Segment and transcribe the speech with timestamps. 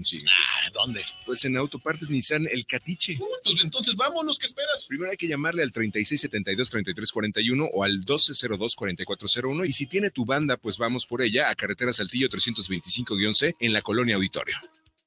[0.00, 0.26] consigue.
[0.28, 1.04] Ah, ¿dónde?
[1.26, 3.16] Pues en Autopartes Nissan El Catiche.
[3.20, 4.86] Uh, pues entonces vámonos, ¿qué esperas?
[4.88, 10.78] Primero hay que llamarle al 3672-3341 o al 1202-4401 y si tiene tu banda, pues
[10.78, 14.56] vamos por ella a Carretera Saltillo 325-C en la Colonia Auditorio.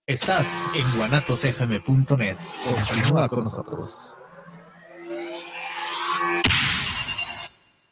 [0.06, 2.38] Estás en guanatosfm.net.
[2.66, 4.14] Continúa con nosotros.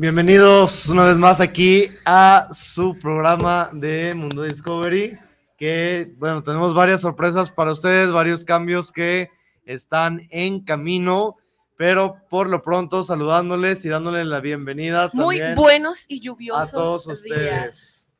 [0.00, 5.18] Bienvenidos una vez más aquí a su programa de Mundo Discovery,
[5.58, 9.28] que bueno, tenemos varias sorpresas para ustedes, varios cambios que
[9.66, 11.36] están en camino,
[11.76, 16.72] pero por lo pronto saludándoles y dándoles la bienvenida Muy también buenos y lluviosos a
[16.72, 17.18] todos días.
[17.18, 18.12] ustedes.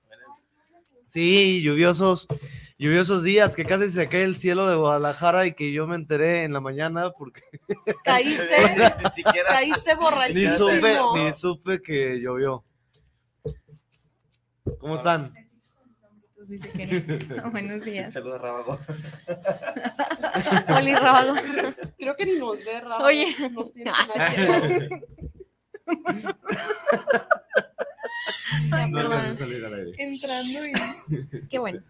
[1.06, 2.28] Sí, lluviosos,
[2.80, 6.44] lluviosos días, que casi se cae el cielo de Guadalajara y que yo me enteré
[6.44, 7.42] en la mañana porque
[8.04, 8.56] Caíste,
[9.04, 9.48] Ni siquiera.
[9.50, 10.56] caíste ni borrachísimo.
[10.56, 12.64] supe, ni supe que llovió.
[14.78, 15.34] ¿Cómo están?
[17.52, 18.14] Buenos días.
[18.14, 18.78] Saludos, Rábago.
[20.78, 21.34] Oli Rábago.
[21.98, 23.04] Creo que ni nos ve, Rafa.
[23.04, 23.36] Oye.
[23.52, 24.88] Nos tiene que
[28.72, 29.92] Ay, No salir al aire.
[29.98, 31.82] Entrando y Qué bueno.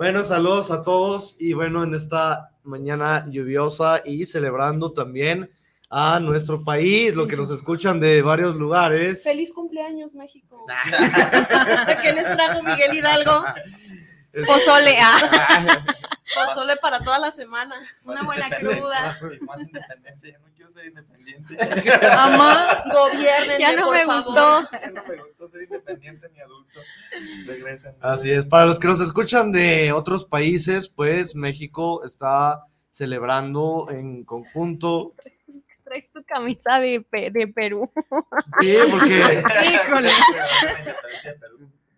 [0.00, 5.50] Bueno, saludos a todos y bueno, en esta mañana lluviosa y celebrando también
[5.90, 9.22] a nuestro país, lo que nos escuchan de varios lugares.
[9.22, 10.64] Feliz cumpleaños, México.
[12.02, 13.44] ¿Qué les trajo Miguel Hidalgo?
[14.32, 14.96] Es- Pozole.
[15.00, 15.82] Ah.
[16.46, 17.74] Pozole para toda la semana.
[18.04, 19.18] una buena cruda.
[19.42, 21.56] Más independencia, ya no quiero ser independiente.
[22.12, 22.84] Amá.
[22.92, 23.58] Gobiernen.
[23.58, 24.24] Ya no por me favor.
[24.24, 24.68] gustó.
[24.80, 26.80] Ya no me gustó ser independiente ni adulto.
[27.46, 27.94] Regresen.
[28.00, 34.24] Así es, para los que nos escuchan de otros países, pues México está celebrando en
[34.24, 35.14] conjunto.
[35.82, 37.90] Traes tu camisa de, de Perú.
[38.60, 39.24] Sí, porque,
[39.72, 40.10] Híjole.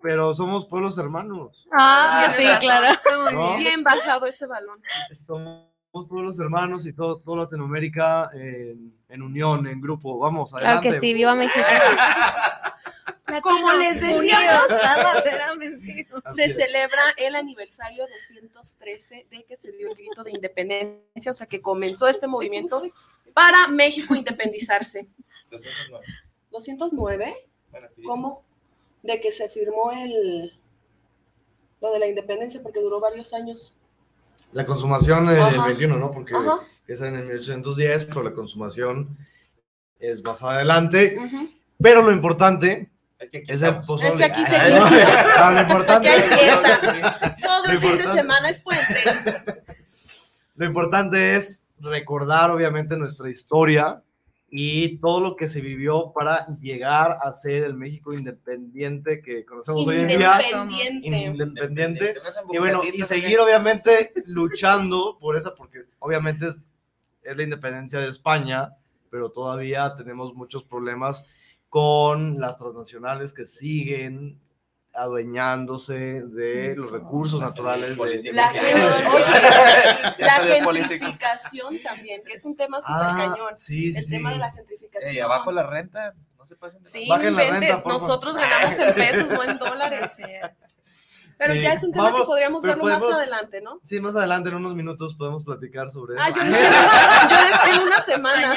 [0.03, 1.67] Pero somos pueblos hermanos.
[1.73, 2.87] Ah, sí, claro.
[3.31, 3.57] Bien.
[3.59, 4.83] Bien bajado ese balón.
[5.27, 5.69] Somos
[6.09, 10.19] pueblos hermanos y todo, toda Latinoamérica en, en unión, en grupo.
[10.19, 10.91] Vamos, Claro adelante.
[10.91, 11.65] que sí, viva México.
[13.43, 14.67] Como les decíamos,
[16.35, 21.47] Se celebra el aniversario 213 de que se dio el grito de independencia, o sea
[21.47, 22.83] que comenzó este movimiento
[23.33, 25.09] para México independizarse.
[25.51, 26.07] 209.
[26.51, 27.35] 209,
[27.71, 28.07] Bueno, aquí dice.
[28.09, 28.45] ¿cómo?
[29.03, 30.53] De que se firmó el
[31.81, 33.75] lo de la independencia porque duró varios años.
[34.53, 35.67] La consumación eh, el Ajá.
[35.67, 36.11] 21, ¿no?
[36.13, 36.61] Porque Ajá.
[36.87, 39.17] es en el 1810, pero la consumación
[39.99, 41.19] es más adelante.
[41.81, 42.89] Pero lo importante
[43.19, 43.87] Es que aquí es el estamos.
[43.87, 44.11] pozole.
[44.11, 44.91] Es que aquí seguimos.
[45.41, 46.09] no, lo importante.
[47.43, 49.65] Todo el fin de semana es puente.
[50.55, 54.01] lo importante es recordar, obviamente, nuestra historia
[54.55, 59.89] y todo lo que se vivió para llegar a ser el México independiente que conocemos
[59.89, 60.43] hoy en día.
[60.45, 61.07] Independiente.
[61.47, 62.15] Independiente.
[62.53, 66.67] Y bueno, y seguir obviamente luchando por esa, porque obviamente es,
[67.23, 68.77] es la independencia de España,
[69.09, 71.25] pero todavía tenemos muchos problemas
[71.71, 74.39] con las transnacionales que siguen
[74.95, 78.75] adueñándose de los recursos naturales de, La, de-
[80.19, 80.89] la De político.
[80.91, 83.57] gentrificación también, que es un tema súper Ah, cañón.
[83.57, 84.11] sí, sí, el sí.
[84.11, 85.13] tema de la gentrificación.
[85.13, 88.95] Ey, abajo la renta, no se pasen de Sí, Bajen la renta, nosotros ganamos en
[88.95, 90.17] pesos, no en dólares.
[91.39, 91.61] Pero Sí.
[91.63, 93.81] ya es un tema Vamos, que podríamos verlo más adelante, ¿no?
[93.83, 96.23] Sí, más adelante en unos minutos podemos platicar sobre eso.
[96.25, 96.61] Ah, yo decía,
[97.31, 98.55] yo decía en una semana.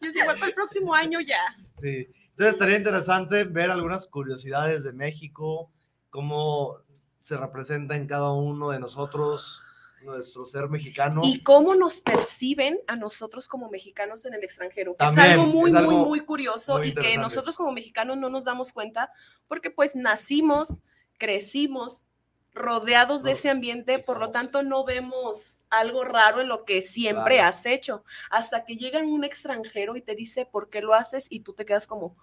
[0.00, 1.40] Yo decía, igual para el próximo año ya.
[1.78, 2.08] Sí.
[2.42, 5.70] Entonces estaría interesante ver algunas curiosidades de México,
[6.10, 6.78] cómo
[7.20, 9.62] se representa en cada uno de nosotros
[10.02, 11.20] nuestro ser mexicano.
[11.22, 14.96] Y cómo nos perciben a nosotros como mexicanos en el extranjero.
[14.98, 18.18] También, es algo muy, es algo muy, muy curioso muy y que nosotros como mexicanos
[18.18, 19.12] no nos damos cuenta
[19.46, 20.80] porque pues nacimos,
[21.18, 22.08] crecimos
[22.54, 27.36] rodeados de ese ambiente, por lo tanto no vemos algo raro en lo que siempre
[27.36, 27.50] Claro.
[27.50, 31.40] has hecho, hasta que llega un extranjero y te dice por qué lo haces y
[31.40, 32.16] tú te quedas como,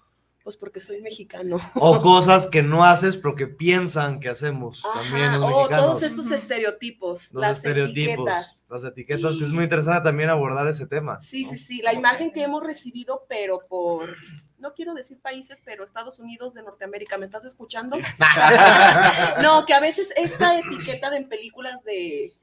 [0.50, 1.58] pues porque soy mexicano.
[1.76, 5.86] O cosas que no haces, pero que piensan que hacemos también Ajá, los o mexicanos.
[5.86, 8.60] todos estos estereotipos, los las estereotipos, etiquetas.
[8.68, 11.22] las etiquetas, que es muy interesante también abordar ese tema.
[11.22, 11.52] Sí, ¿no?
[11.52, 14.10] sí, sí, la imagen que hemos recibido, pero por,
[14.58, 17.96] no quiero decir países, pero Estados Unidos de Norteamérica, ¿me estás escuchando?
[19.44, 22.34] No, que a veces esta etiqueta de en películas de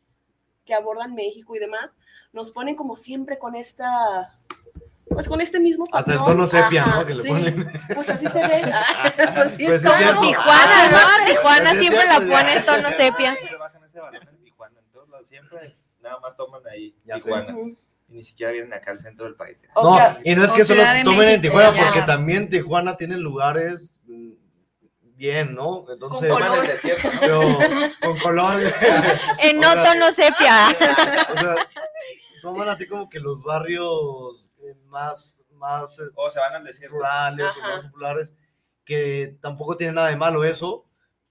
[0.64, 1.98] que abordan México y demás,
[2.32, 4.38] nos ponen como siempre con esta,
[5.08, 6.36] pues con este mismo Hasta el patrón.
[6.36, 7.06] tono sepia, Ajá, ¿no?
[7.06, 7.72] Que le sí, ponen.
[7.94, 8.62] Pues así se ve.
[8.72, 10.20] Ah, pues sí, Pues es como cierto.
[10.20, 11.26] Tijuana, ¿no?
[11.26, 12.38] Tijuana Pues es siempre la cierto, ya.
[12.38, 13.34] pone en tono sepia.
[13.36, 17.14] Siempre bajan ese balón en Tijuana, en todos lados, siempre nada más toman ahí Ya.
[17.16, 17.54] Tijuana.
[18.08, 19.66] Y ni siquiera vienen acá al centro del país.
[19.74, 21.84] O No, y no es o que solo tomen en Tijuana, ya.
[21.84, 24.30] porque también Tijuana tiene lugares mm,
[25.16, 25.84] bien, ¿no?
[25.90, 26.46] Entonces, color.
[26.48, 27.20] Toman el desierto, ¿no?
[27.20, 27.58] pero
[28.02, 28.60] con color.
[29.40, 30.68] En no tono sepia.
[31.34, 31.54] O sea,
[32.54, 36.96] toman así como que los barrios eh, más, más eh, O se van al desierto.
[36.96, 38.34] rurales o más populares,
[38.84, 40.84] que tampoco tiene nada de malo eso,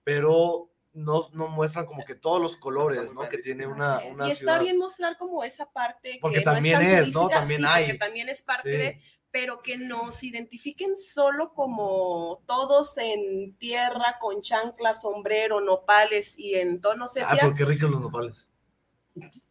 [0.04, 3.28] pero no, no muestran como que todos los colores, ¿no?
[3.30, 4.62] Que tiene una, una y está ciudad.
[4.62, 7.28] bien mostrar como esa parte Porque que no también tan es, ¿no?
[7.28, 7.84] También sí, hay.
[7.86, 8.78] porque también es parte Sí.
[8.78, 9.02] de,
[9.32, 16.80] pero que nos identifiquen solo como todos en tierra, con chanclas, sombrero, nopales y en
[16.80, 17.40] tono Ay, sepia.
[17.42, 18.50] porque ricos los nopales.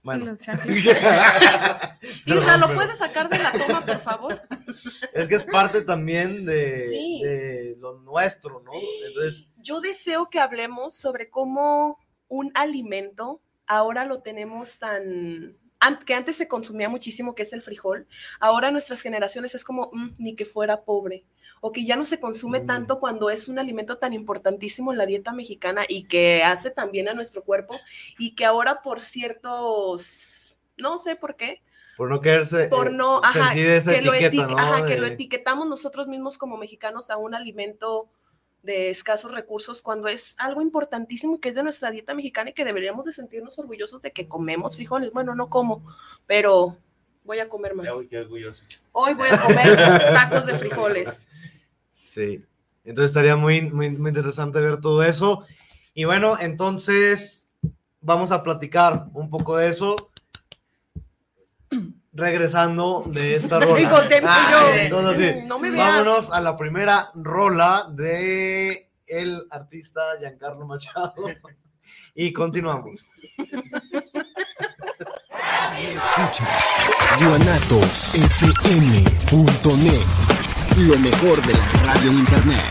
[0.05, 0.33] Bueno.
[2.27, 4.43] Perdón, ¿lo puedes sacar de la toma, por favor?
[5.15, 7.21] Es que es parte también de, Sí.
[7.23, 8.73] de lo nuestro, ¿no?
[9.07, 11.99] Entonces, Yo deseo que hablemos sobre cómo
[12.29, 15.57] un alimento ahora lo tenemos tan an-
[16.05, 18.07] que antes se consumía muchísimo, que es el frijol,
[18.41, 21.25] ahora nuestras generaciones es como, "Mm, ni que fuera pobre,
[21.61, 22.67] o que ya no se consume Mm.
[22.67, 27.09] tanto cuando es un alimento tan importantísimo en la dieta mexicana y que hace también
[27.09, 27.75] a nuestro cuerpo,
[28.19, 31.63] y que ahora por ciertos, no sé por qué,
[31.97, 34.59] por no quererse por eh, no, ajá, sentir esa que, lo etiqueta, etique- ¿no?
[34.59, 38.09] ajá, que lo etiquetamos nosotros mismos como mexicanos a un alimento
[38.65, 42.65] de escasos recursos cuando es algo importantísimo que es de nuestra dieta mexicana y que
[42.65, 45.13] deberíamos de sentirnos orgullosos de que comemos frijoles.
[45.13, 45.85] Bueno, no como,
[46.27, 46.77] pero
[47.25, 47.95] voy a comer más.
[47.95, 48.65] Uy, qué orgulloso.
[48.93, 49.77] Hoy voy a comer
[50.15, 51.29] tacos de frijoles.
[51.91, 52.43] Sí.
[52.85, 55.45] Entonces estaría muy, muy, muy interesante ver todo eso.
[55.93, 57.51] Y bueno, entonces
[58.01, 60.11] vamos a platicar un poco de eso.
[62.15, 63.81] Regresando de esta rola.
[63.81, 64.69] Y contento Ah, yo.
[64.75, 65.41] entonces, sí.
[65.47, 65.87] No me veas.
[65.89, 71.15] Vámonos a la primera rola de el artista Giancarlo Machado.
[72.17, 73.01] Y continuamos.
[75.77, 76.91] Escuchas
[77.21, 80.07] guanatosfm.net.
[80.89, 82.63] Lo mejor de la radio en internet.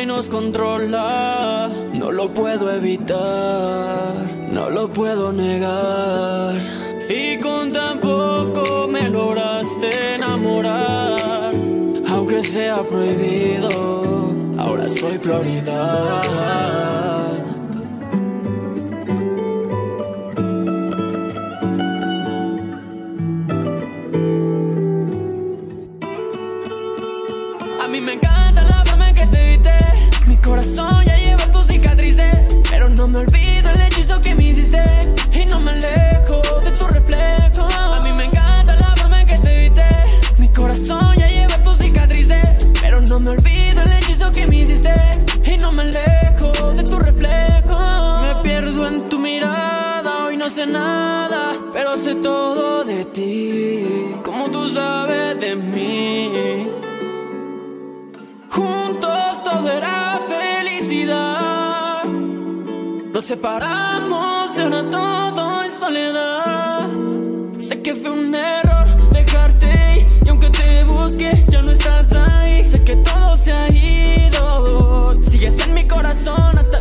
[0.00, 1.70] Y nos controla.
[1.94, 4.14] No lo puedo evitar,
[4.50, 6.60] no lo puedo negar.
[7.08, 11.54] Y con tan poco me lograste enamorar.
[12.08, 17.15] Aunque sea prohibido, ahora soy prioridad.
[50.56, 51.52] Sé nada.
[51.72, 54.14] Pero sé todo de ti.
[54.24, 56.66] Como tú sabes de mí.
[58.56, 62.04] Juntos todo era felicidad.
[63.12, 66.88] Nos separamos ahora todo es soledad.
[67.58, 72.64] Sé que fue un error dejarte y aunque te busque ya no estás ahí.
[72.64, 75.20] Sé que todo se ha ido.
[75.20, 76.75] Sigues en mi corazón hasta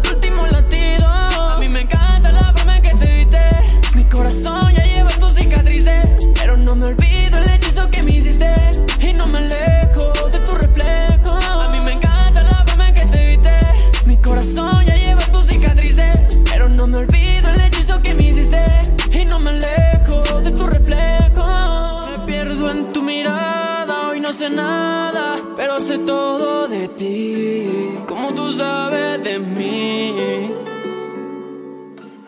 [24.55, 30.51] nada, pero sé todo de ti, como tú sabes de mí.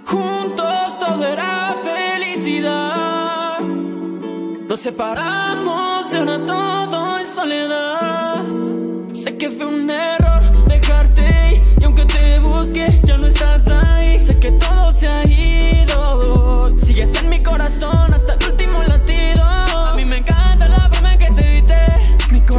[0.06, 3.60] Juntos todo era felicidad.
[4.70, 8.44] Nos separamos y ahora todo es soledad.
[9.14, 14.20] Sé que fue un error dejarte y aunque te busque ya no estás ahí.
[14.20, 16.78] Sé que todo se ha ido.
[16.78, 18.38] Sigues en mi corazón hasta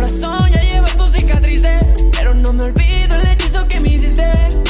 [0.08, 4.24] corazón ya lleva tus cicatrices, pero no me olvido el hechizo que me hiciste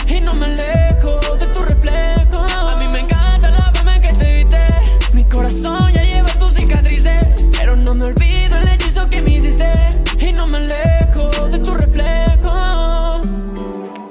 [0.09, 2.41] y no me alejo de tu reflejo.
[2.41, 4.67] A mí me encanta la forma en que te viste.
[5.13, 9.71] Mi corazón ya lleva tus cicatrices, pero no me olvido el hechizo que me hiciste
[10.19, 12.51] y no me alejo de tu reflejo.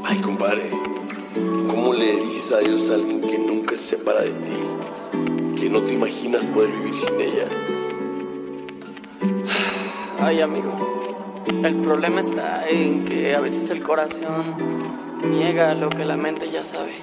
[0.05, 0.69] Ay, compadre,
[1.67, 5.60] ¿cómo le dices adiós a alguien que nunca se separa de ti?
[5.60, 7.48] Que no te imaginas poder vivir sin ella.
[10.19, 10.96] Ay, amigo,
[11.67, 14.55] el problema está en que a veces el corazón
[15.21, 16.93] niega lo que la mente ya sabe.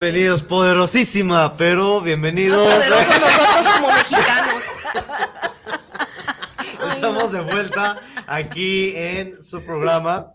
[0.00, 2.72] Bienvenidos, poderosísima, pero bienvenidos.
[2.72, 4.62] Poderosos nosotros como mexicanos.
[6.94, 10.34] Estamos de vuelta aquí en su programa.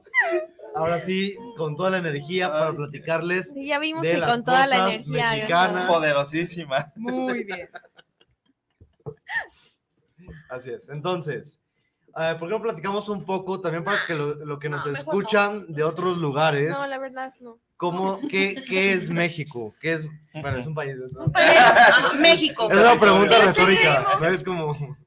[0.76, 4.44] Ahora sí, con toda la energía para platicarles Sí, ya vimos de que las con
[4.44, 5.32] toda la cosas energía.
[5.32, 5.86] mexicanas.
[5.86, 6.92] Poderosísima.
[6.98, 7.70] Muy bien.
[10.50, 10.90] Así es.
[10.90, 11.62] Entonces,
[12.18, 14.92] eh, ¿por qué no platicamos un poco también para que lo, lo que nos No,
[14.92, 16.72] mejor escuchan de otros lugares?
[16.72, 17.60] No, la verdad no.
[17.78, 19.74] ¿Cómo, qué, ¿Qué es México?
[19.82, 20.08] ¿Qué es?
[20.34, 20.96] Bueno, es un país.
[21.16, 21.32] ¿no?
[21.34, 22.72] Ah, México.
[22.72, 24.06] Es una pregunta ¿Qué retórica.
[24.22, 24.28] ¿no?
[24.28, 24.98] Es como.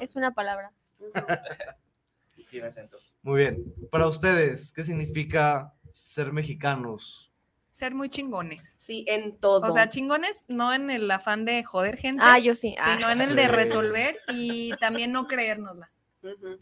[0.00, 0.72] Es una palabra.
[2.50, 2.98] Tiene acento.
[3.22, 3.74] Muy bien.
[3.90, 7.30] Para ustedes, ¿qué significa ser mexicanos?
[7.70, 8.76] Ser muy chingones.
[8.78, 9.68] Sí, en todo.
[9.68, 12.22] O sea, chingones no en el afán de joder gente.
[12.24, 12.74] Ah, yo sí.
[12.80, 12.94] Ah.
[12.96, 15.90] Sino en el de resolver y también no creérnosla.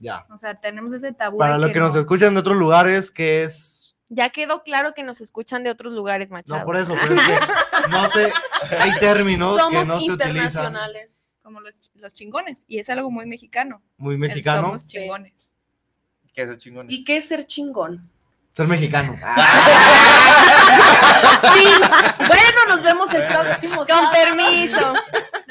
[0.00, 0.26] Ya.
[0.30, 1.38] O sea, tenemos ese tabú.
[1.38, 2.00] Para los que nos no.
[2.00, 3.96] escuchan de otros lugares, ¿qué es?
[4.08, 6.60] Ya quedó claro que nos escuchan de otros lugares, Machado.
[6.60, 8.32] No, por eso, pero es que no sé,
[8.78, 10.28] hay términos que Somos no se utilizan.
[10.30, 11.24] internacionales.
[11.42, 12.64] como los, los chingones.
[12.68, 13.82] Y es algo muy mexicano.
[13.96, 14.60] Muy el mexicano.
[14.62, 15.50] Somos chingones.
[16.32, 16.86] Que eso chingón.
[16.90, 18.10] ¿Y qué es ser chingón?
[18.54, 19.14] Ser mexicano.
[21.54, 21.64] Sí.
[22.18, 24.12] Bueno, nos vemos el próximo Con sábado.
[24.12, 24.94] permiso.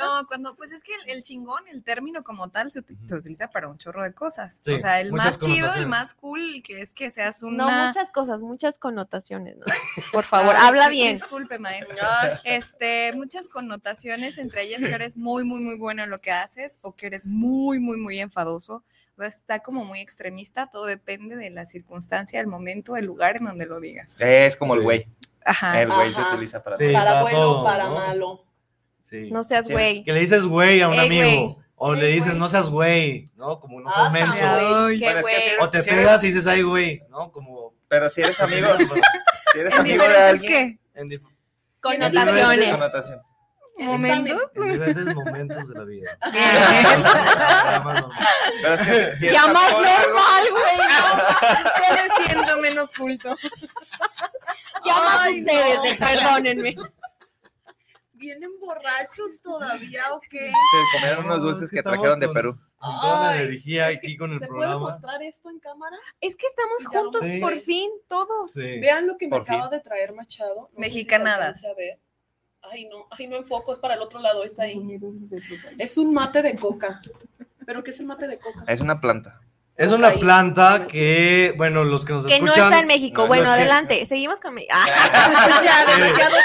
[0.05, 3.15] No, cuando, pues es que el, el chingón, el término como tal, se, uti- se
[3.15, 4.61] utiliza para un chorro de cosas.
[4.63, 7.87] Sí, o sea, el más chido, el más cool, que es que seas No, una...
[7.87, 9.57] muchas cosas, muchas connotaciones.
[9.57, 9.65] ¿no?
[10.13, 11.15] Por favor, habla bien.
[11.15, 12.41] Disculpe, maestra.
[12.43, 16.79] Este, muchas connotaciones, entre ellas que eres muy, muy, muy bueno en lo que haces
[16.81, 18.83] o que eres muy, muy, muy enfadoso.
[19.17, 23.37] O sea, está como muy extremista, todo depende de la circunstancia, el momento, el lugar
[23.37, 24.15] en donde lo digas.
[24.19, 25.07] Es como el güey.
[25.45, 25.79] Ajá.
[25.81, 26.85] El güey se utiliza para Sí.
[26.85, 26.93] todo.
[26.93, 27.95] Para para bueno, todo, para ¿no?
[27.95, 28.44] malo.
[29.09, 29.29] Sí.
[29.31, 30.03] No seas güey.
[30.03, 31.57] Que le dices güey a un Ey, amigo.
[31.75, 33.59] O Ey, le dices no seas güey, ¿no?
[33.59, 34.39] Como no Ah, seas menso.
[34.43, 34.99] Ay.
[34.99, 35.41] Qué Bueno, es que güey.
[35.41, 37.31] si O te Si eres- pegas y dices ay güey, ¿no?
[37.31, 38.67] Como Pero si eres amigo,
[39.53, 40.99] si eres ¿En amigo de diferentes alguien, qué?
[41.01, 41.21] en, dif-
[41.81, 42.71] Connotaciones.
[42.71, 43.21] connotación.
[43.77, 44.41] ¿Momentos?
[44.55, 46.09] en diferentes momentos de la vida.
[46.33, 48.19] Ya más normal.
[48.61, 50.77] Pero es que si eres Ya más amigo de algo- normal, güey.
[50.77, 52.25] ¿no?
[52.25, 53.35] Siendo menos culto.
[54.85, 55.83] Ya más ustedes, no.
[55.83, 56.75] de- perdónenme.
[58.17, 60.47] ¿Vienen borrachos todavía o qué?
[60.49, 62.55] Se comieron No, unos es dulces que que trajeron de Perú.
[62.77, 64.79] Con toda la energía que aquí con el ¿Se puede programa.
[64.91, 65.97] mostrar esto en cámara?
[66.21, 67.39] Es que estamos juntos Sí.
[67.39, 68.51] por fin, todos.
[68.51, 68.79] Sí.
[68.79, 69.71] Vean lo que me Por acaba fin.
[69.71, 70.55] de traer Machado.
[70.55, 71.63] No si Mexicanadas.
[71.63, 71.99] alcance a ver.
[72.61, 74.79] Ay, no, ay, no enfoco, es para el otro lado, es ahí.
[75.77, 77.01] Es un mate de coca.
[77.65, 78.63] ¿Pero qué es el mate de coca?
[78.67, 79.39] Es una planta.
[79.77, 82.65] Es una planta que, bueno, los que nos Que no escuchan.
[82.71, 83.23] está en México.
[83.23, 84.05] no, bueno, que- adelante.
[84.05, 84.53] Seguimos con.
[84.53, 84.85] Me- Ah,
[85.63, 86.35] ya, demasiado.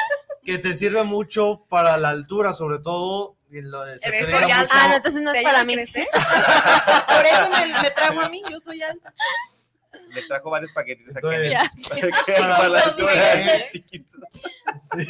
[0.45, 3.37] Que te sirve mucho para la altura, sobre todo.
[3.51, 5.75] y lo- se Eres muy mucho- ah, no, entonces no ¿Te es para mí.
[5.77, 9.13] Por eso me, me trago a mí, yo soy alta.
[10.11, 11.27] Le trajo varios paquetitos aquí.
[11.27, 13.13] Entonces, para la altura
[13.71, 14.19] chiquito.
[14.81, 15.07] sí,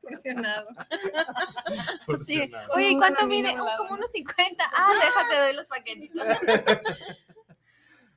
[0.00, 0.68] Porcionado.
[2.24, 2.50] Sí.
[2.74, 3.54] Oye, ¿y Con cuánto mide?
[3.58, 4.70] Oh, como unos 50.
[4.74, 6.26] Ah, déjate, doy los paquetitos.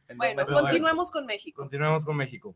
[0.08, 1.62] En dos Bueno, continuemos con México.
[1.62, 2.56] Continuemos con México.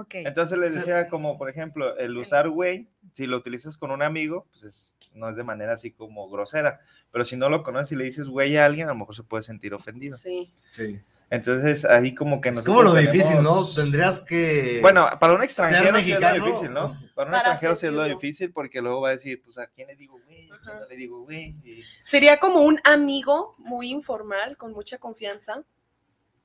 [0.00, 0.14] Ok.
[0.16, 4.46] Entonces les decía como, por ejemplo, el usar güey, si lo utilizas con un amigo,
[4.52, 7.96] pues es- no es de manera así como grosera, pero si no lo conoces y
[7.96, 10.16] le dices güey a alguien, a lo mejor se puede sentir ofendido.
[10.16, 10.52] Sí.
[10.70, 11.00] Sí.
[11.30, 13.66] Entonces ahí como que Es nosotros como lo tenemos- difícil, ¿no?
[13.74, 14.78] Tendrías que.
[14.80, 16.46] Bueno, para un extranjero sí es lo mexicano.
[16.46, 16.88] difícil, ¿no?
[17.14, 19.66] Para un Para extranjero sí es lo difícil porque luego va a decir, pues, ¿a
[19.66, 20.50] quién le digo güey?
[20.50, 21.54] ¿A quién no le digo güey?
[21.64, 25.62] Y- Sería como un amigo muy informal, con mucha confianza,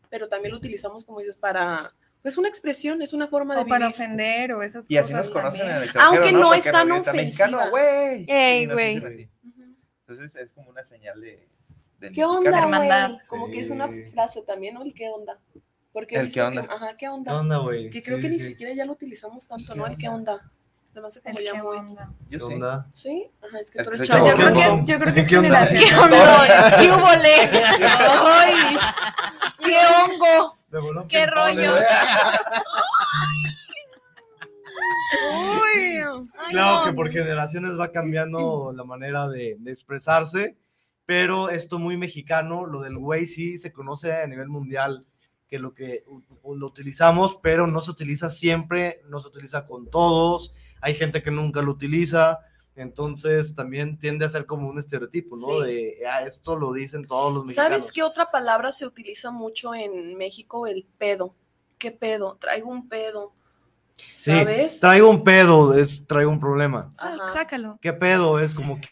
[0.10, 3.68] pero también lo utilizamos como dices para, pues una expresión, es una forma de O
[3.68, 3.94] para vivir.
[4.02, 5.84] ofender o esas Y así cosas nos conocen en el también.
[5.90, 7.70] extranjero, Aunque no Porque es tan nos gritan, "Mexicano, ofensiva".
[7.70, 8.26] güey.
[8.28, 8.98] Ey, Sí, güey.
[8.98, 9.30] así.
[9.48, 9.64] Ujú.
[10.08, 11.48] Entonces es como una señal de...
[12.00, 12.90] de ¿Qué onda, güey?
[13.28, 14.04] Como que es una Sí.
[14.14, 14.82] frase también, ¿no?
[14.84, 15.38] El qué onda.
[15.92, 16.64] Porque El qué onda.
[16.68, 17.32] que- ajá, ¿qué onda?
[17.32, 17.90] ¿Qué onda, güey?
[17.92, 18.48] Que creo Sí, que ni sí.
[18.48, 19.86] siquiera ya lo utilizamos tanto, ¿Qué ¿no?
[19.86, 20.50] El qué onda.
[20.94, 22.14] Además, como El ya qué muy- onda.
[22.30, 22.54] Yo ¿Qué sí.
[22.54, 22.88] onda?
[22.94, 24.20] Sí, ajá, es que Es tú eres chavo.
[24.26, 25.66] Pues yo creo que es, yo creo que es ¿Qué onda?
[25.66, 25.84] generación.
[25.90, 25.96] ¿Qué
[26.92, 27.20] onda?
[27.52, 27.60] ¿Qué?
[27.92, 28.78] ¡Ay!
[29.66, 30.56] ¡Qué hongo!
[31.08, 31.74] ¡Qué rollo!
[36.50, 36.86] Claro no.
[36.86, 40.58] que por generaciones va cambiando la manera de, de expresarse,
[41.06, 45.06] pero esto muy mexicano, lo del güey sí se conoce a nivel mundial,
[45.48, 46.04] que lo que
[46.44, 51.32] lo utilizamos, pero no se utiliza siempre, no se utiliza con todos, hay gente que
[51.32, 52.40] nunca lo utiliza,
[52.76, 55.64] entonces también tiende a ser como un estereotipo, ¿no?
[55.64, 55.68] Sí.
[55.68, 57.82] De, ah, esto lo dicen todos los mexicanos.
[57.82, 60.66] ¿Sabes qué otra palabra se utiliza mucho en México?
[60.68, 61.36] El pedo.
[61.78, 62.38] ¿Qué pedo?
[62.40, 63.34] Traigo un pedo.
[63.96, 64.80] Sí, ¿Sabes?
[64.80, 66.92] traigo un pedo, es traigo un problema.
[66.98, 67.28] Ajá.
[67.28, 67.78] Sácalo.
[67.80, 68.40] ¿Qué pedo?
[68.40, 68.90] Es como, ¿qué,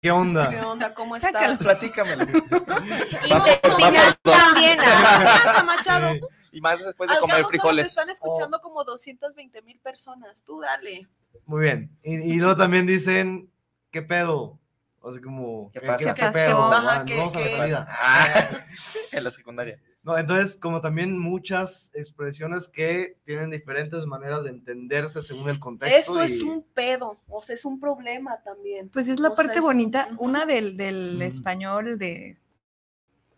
[0.00, 0.48] qué onda?
[0.48, 0.94] ¿Qué onda?
[0.94, 1.52] ¿Cómo Sácalo.
[1.52, 1.66] estás?
[1.66, 2.24] Platícamelo.
[2.24, 4.78] Intestinal también.
[5.66, 6.14] Machado.
[6.14, 6.20] Sí.
[6.52, 7.86] Y más después de Al comer solo te frijoles.
[7.88, 10.42] están escuchando como 220 mil personas.
[10.42, 11.06] Tú dale.
[11.46, 11.90] Muy bien.
[12.02, 13.50] Y, y luego también dicen,
[13.90, 14.58] ¿qué pedo?
[15.02, 16.12] O sea, como, ¿Qué pasa?
[16.14, 16.32] ¿Qué pasó?
[16.34, 16.72] pedo?
[16.72, 17.86] Ajá, ¿qué- vamos a la qué- salida.
[18.00, 18.50] Ah,
[19.12, 19.80] en la secundaria.
[20.02, 25.96] No, entonces, como también muchas expresiones que tienen diferentes maneras de entenderse según el contexto.
[25.98, 27.20] Esto es y- un pedo.
[27.28, 28.88] O sea, es un problema también.
[28.90, 30.24] Pues es la O sea, parte es- bonita, Ujú.
[30.24, 31.22] una del, del Mm.
[31.22, 32.38] español de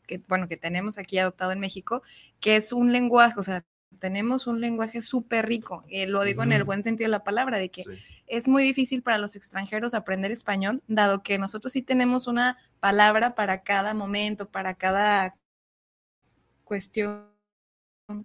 [0.06, 2.02] que bueno que tenemos aquí adoptado en México,
[2.40, 3.64] que es un lenguaje, o sea,
[4.02, 7.58] tenemos un lenguaje súper rico, y lo digo en el buen sentido de la palabra,
[7.58, 7.90] de que Sí.
[8.26, 13.36] es muy difícil para los extranjeros aprender español, dado que nosotros sí tenemos una palabra
[13.36, 15.36] para cada momento, para cada
[16.64, 17.30] cuestión,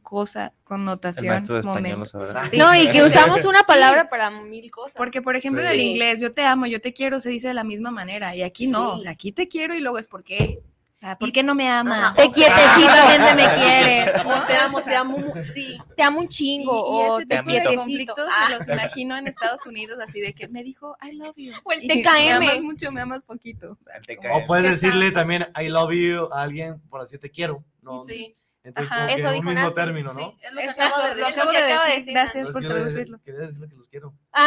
[0.01, 2.05] cosa, connotación, momento.
[2.49, 2.57] Sí.
[2.57, 4.93] No, y que usamos una palabra para mil cosas.
[4.97, 7.53] Porque, por ejemplo, en el inglés, yo te amo, yo te quiero, se dice de
[7.53, 8.35] la misma manera.
[8.35, 10.59] Y aquí no, o sea, aquí te quiero y luego es porque.
[10.99, 11.69] Ah, ¿Por qué no me?
[11.69, 12.13] Ajá.
[12.15, 14.11] Te Efectivamente me quiere.
[14.25, 15.77] O te amo, te amo, sí.
[15.95, 16.73] Te amo un chingo.
[16.73, 17.75] Y, y o ese te tipo de quiero.
[17.75, 18.45] conflictos Ah.
[18.49, 21.53] me los imagino en Estados Unidos, así de que me dijo, I love you.
[21.63, 22.39] O el Y TKM.
[22.39, 23.77] Me amas mucho, me amas poquito.
[23.79, 27.29] O sea, como- O puedes decirle también I love you a alguien por así te
[27.29, 27.63] quiero.
[27.81, 28.03] ¿no?
[28.05, 28.35] Sí.
[28.67, 29.05] Entonces, Ajá.
[29.11, 29.75] Eso un dijo mismo Nancy.
[29.75, 30.19] término, ¿no?
[30.19, 31.33] Sí, es lo que Exacto, acabo de lo decir.
[31.39, 31.99] acabo de acaba de decir.
[32.05, 33.19] decir, Gracias Pues por decir- traducirlo.
[33.23, 34.13] Quería decirle que los quiero.
[34.33, 34.43] Ah,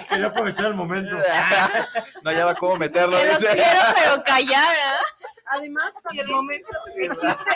[0.10, 1.16] Quería aprovechar el momento.
[2.22, 3.16] No hallaba cómo meterlo.
[3.18, 4.98] te los quiero, pero callar, ¿ah?
[5.52, 6.68] Además, Y el momento.
[6.96, 7.50] existe.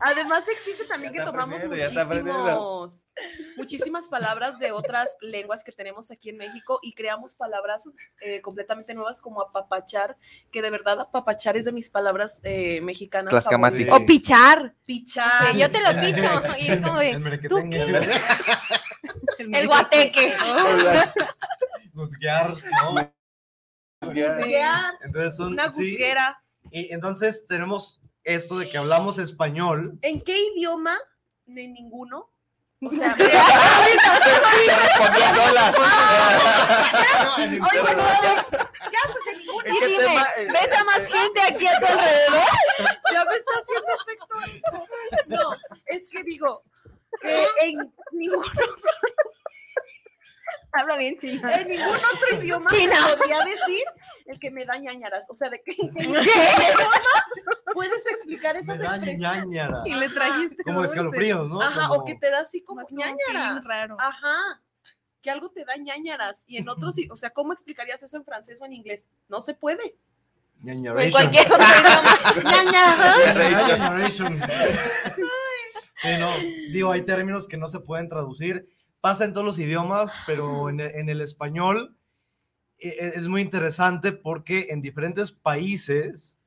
[0.00, 3.08] Además existe también que tomamos muchísimos,
[3.56, 7.84] muchísimas palabras de otras lenguas que tenemos aquí en México y creamos palabras
[8.20, 10.16] eh, completamente nuevas como apapachar,
[10.50, 13.32] que de verdad apapachar es de mis palabras eh, mexicanas.
[13.34, 14.74] O pichar.
[14.84, 15.56] Pichar.
[15.56, 16.42] Yo te lo picho.
[16.58, 18.10] Y es como El de.
[19.38, 20.32] El guateque.
[21.94, 23.12] Juzgar, ¿no?
[24.00, 26.42] Gusguear, Entonces son, una sí, gusguera.
[26.70, 29.98] y entonces tenemos esto de que hablamos español.
[30.02, 30.98] ¿En qué idioma?
[31.46, 32.30] En ninguno.
[32.80, 35.72] O sea, Se respondió sola.
[37.38, 37.68] Oye, no,
[38.90, 39.60] ya, pues en ningún.
[39.66, 40.26] ¿En Y qué dime, tema?
[40.36, 42.42] Eh, ¿ves a más gente aquí a tu alrededor?
[43.12, 44.76] ya me está haciendo efecto esto.
[45.28, 45.56] No,
[45.86, 46.62] es que digo,
[47.20, 48.44] que en ningún
[50.72, 51.48] Habla bien chino.
[51.48, 52.96] En ningún otro idioma China.
[53.08, 53.84] se podría decir
[54.26, 55.30] el que me da ñañaras.
[55.30, 56.20] O sea, de que en qué idioma
[57.74, 59.46] puedes explicar esas Me da expresiones.
[59.46, 59.82] ñañara.
[59.84, 60.62] Y le trajiste.
[60.64, 60.94] Como dulce.
[60.94, 61.60] escalofríos, ¿no?
[61.60, 63.64] Ajá, Como- o que te da así como como ñañaras.
[63.64, 63.96] raro.
[64.00, 64.62] Ajá.
[65.20, 66.44] Que algo te da ñañaras.
[66.46, 69.08] Y en otros, sí, o sea, ¿cómo explicarías eso en francés o en inglés?
[69.28, 69.96] No se puede.
[70.60, 71.12] En ñañaration.
[71.12, 71.64] cualquier otro
[73.98, 74.46] idioma.
[76.02, 76.28] Sí, no,
[76.72, 78.68] digo, hay términos que no se pueden traducir.
[79.00, 81.96] Pasa en todos los idiomas, pero en, e- en el español
[82.78, 86.38] e- e- es muy interesante porque en diferentes países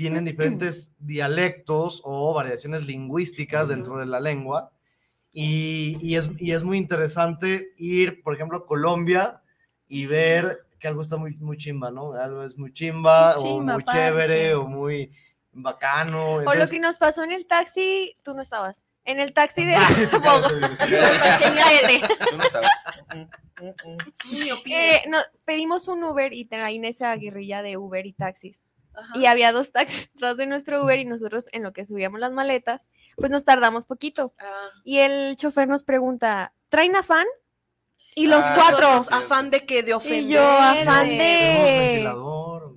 [0.00, 4.72] tienen diferentes dialectos o variaciones lingüísticas dentro de la lengua.
[5.30, 9.42] Y, y es, y es muy interesante ir, por ejemplo, a Colombia
[9.88, 12.14] y ver que algo está muy, muy chimba, ¿no?
[12.14, 15.12] Algo es muy chimba, Qué o chimba, muy chévere, o muy
[15.52, 16.30] bacano.
[16.30, 18.82] O lo entonces- que nos pasó en el taxi, tú no estabas.
[19.04, 19.74] En el taxi de
[20.12, 20.76] Bogotá.
[20.78, 22.00] Cállate.
[22.30, 22.70] Tú no estabas.
[24.30, 24.94] Ni opine.
[24.96, 28.62] Eh, no, pedimos un Uber y traen esa guerrilla de Uber y taxis.
[28.94, 29.18] Ajá.
[29.18, 32.32] Y había dos taxis detrás de nuestro Uber y nosotros en lo que subíamos las
[32.32, 34.34] maletas, pues nos tardamos poquito.
[34.38, 34.68] Ah.
[34.84, 37.26] Y el chofer nos pregunta, ¿traen afán?
[38.16, 38.88] Y los Ah, cuatro.
[39.16, 40.22] Afán de que de ofender.
[40.24, 42.04] Y yo, afán de...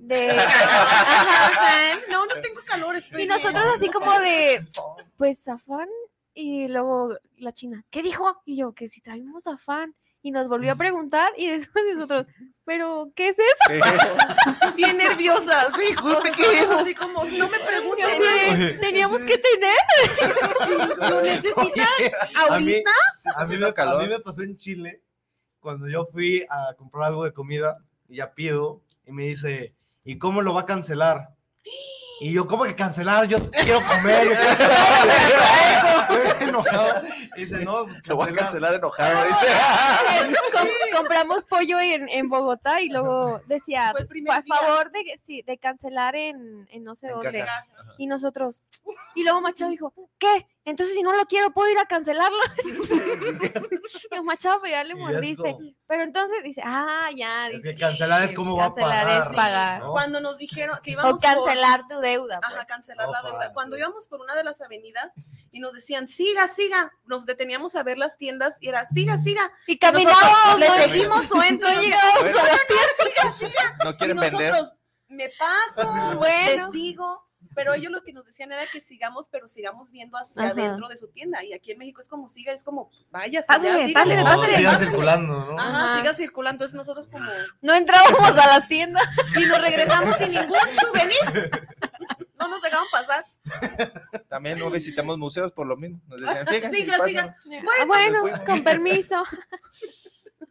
[0.00, 1.98] de Ajá, afán.
[2.10, 3.36] No, no tengo calor, estoy Y bien.
[3.36, 4.66] nosotros así como de,
[5.16, 5.88] pues afán.
[6.34, 8.40] Y luego la china, ¿qué dijo?
[8.44, 9.94] Y yo, que si traemos afán.
[10.24, 12.26] Y nos volvió a preguntar y después nosotros,
[12.64, 13.84] ¿pero qué es eso?
[14.74, 15.70] bien nerviosa.
[15.76, 16.22] Sí, justo.
[16.78, 18.58] así como, no me preguntes.
[18.58, 19.76] de, Teníamos que tener.
[21.10, 21.88] Lo necesitas
[22.36, 22.90] A mí, ahorita.
[23.36, 25.02] a, mí me, a mí me pasó en Chile
[25.60, 27.76] cuando yo fui a comprar algo de comida
[28.08, 31.34] y ya pido y me dice, ¿y cómo lo va a cancelar?
[32.20, 33.26] Y yo, ¿cómo que cancelar?
[33.26, 34.28] Yo quiero comer.
[34.28, 34.34] Yo
[36.38, 37.02] quiero enojado.
[37.36, 38.72] Y dice, no, pues Lo voy a cancelar.
[38.72, 39.24] cancelar enojado.
[39.24, 40.34] Dice.
[40.68, 44.42] Com- compramos pollo en, en Bogotá y luego decía, día.
[44.56, 47.40] favor de, sí, de cancelar en, en no sé En dónde.
[47.40, 47.66] caja.
[47.98, 48.62] Y nosotros,
[49.14, 50.46] y luego Machado dijo, ¿qué?
[50.66, 52.38] Entonces si no lo quiero, ¿puedo ir a cancelarlo?
[54.10, 55.56] y Machado, pues ya le mordiste.
[55.86, 57.74] Pero entonces dice, ah, ya, Es dice.
[57.74, 59.22] que cancelar es como va a Cancelar pagar.
[59.22, 59.80] es pagar.
[59.82, 59.92] ¿no?
[59.92, 62.40] Cuando nos dijeron que O íbamos por- cancelar tu deuda.
[62.42, 62.66] Ajá, pues.
[62.66, 63.32] cancelar No, la deuda.
[63.38, 63.80] pagar, Cuando sí.
[63.82, 65.14] íbamos por una de las avenidas
[65.52, 69.52] y nos decían, siga, siga, nos deteníamos a ver las tiendas y era, siga, siga.
[69.66, 70.74] Y Nosotros le ¿no?
[70.74, 71.68] seguimos su entro.
[71.72, 72.60] No llegamos a las.
[72.60, 73.76] Siga, siga.
[73.84, 74.50] No Y quieren vender.
[74.52, 76.66] nosotros, me paso, Bueno.
[76.70, 77.24] te sigo.
[77.54, 80.50] Pero ellos lo que nos decían era que sigamos, pero sigamos viendo hacia Ajá.
[80.52, 81.44] adentro de su tienda.
[81.44, 84.78] Y aquí en México es como siga, es como, vaya, Pásale, pásale, pásale.
[84.78, 85.60] circulando, ¿no?
[85.60, 85.98] Ajá, Ajá.
[86.00, 86.64] siga circulando.
[86.64, 89.04] Entonces nosotros como, No entrábamos a las tiendas.
[89.36, 91.18] y nos regresamos sin ningún souvenir.
[92.36, 93.24] No nos dejaban pasar.
[94.28, 96.00] También no visitamos museos por lo mismo.
[96.08, 97.08] Nos decían, Siga, pasen".
[97.14, 97.36] siga.
[97.80, 99.22] Ah, Bueno, con permiso.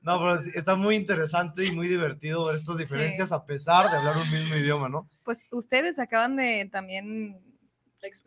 [0.02, 3.98] No, pero sí, está muy interesante y muy divertido ver estas diferencias a pesar de
[3.98, 5.10] hablar un mismo idioma, ¿no?
[5.24, 7.42] Pues ustedes acaban de también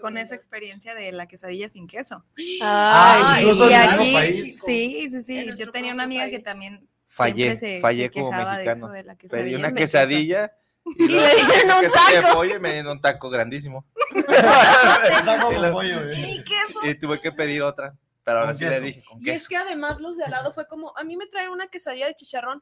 [0.01, 2.25] con esa experiencia de la quesadilla sin queso.
[2.63, 4.61] Ah, y, y en el mismo aquí, país.
[4.65, 5.51] sí, sí, sí.
[5.59, 6.45] Yo tenía una amiga que país.
[6.45, 8.73] también Fallé, siempre se, fallé se como de mexicano.
[8.73, 9.93] eso de la Pedí una sin queso.
[9.93, 10.53] quesadilla.
[10.85, 12.35] Y le dieron un quesadilla de taco.
[12.37, 13.87] pollo y me dieron un taco grandísimo.
[15.25, 15.83] Taco.
[15.83, 16.81] ¿Y queso?
[16.85, 17.95] Y tuve que pedir otra.
[18.27, 20.67] Pero ahora sí le dije, con Y es que además los de al lado fue
[20.67, 22.61] como, a mí me traen una quesadilla de chicharrón.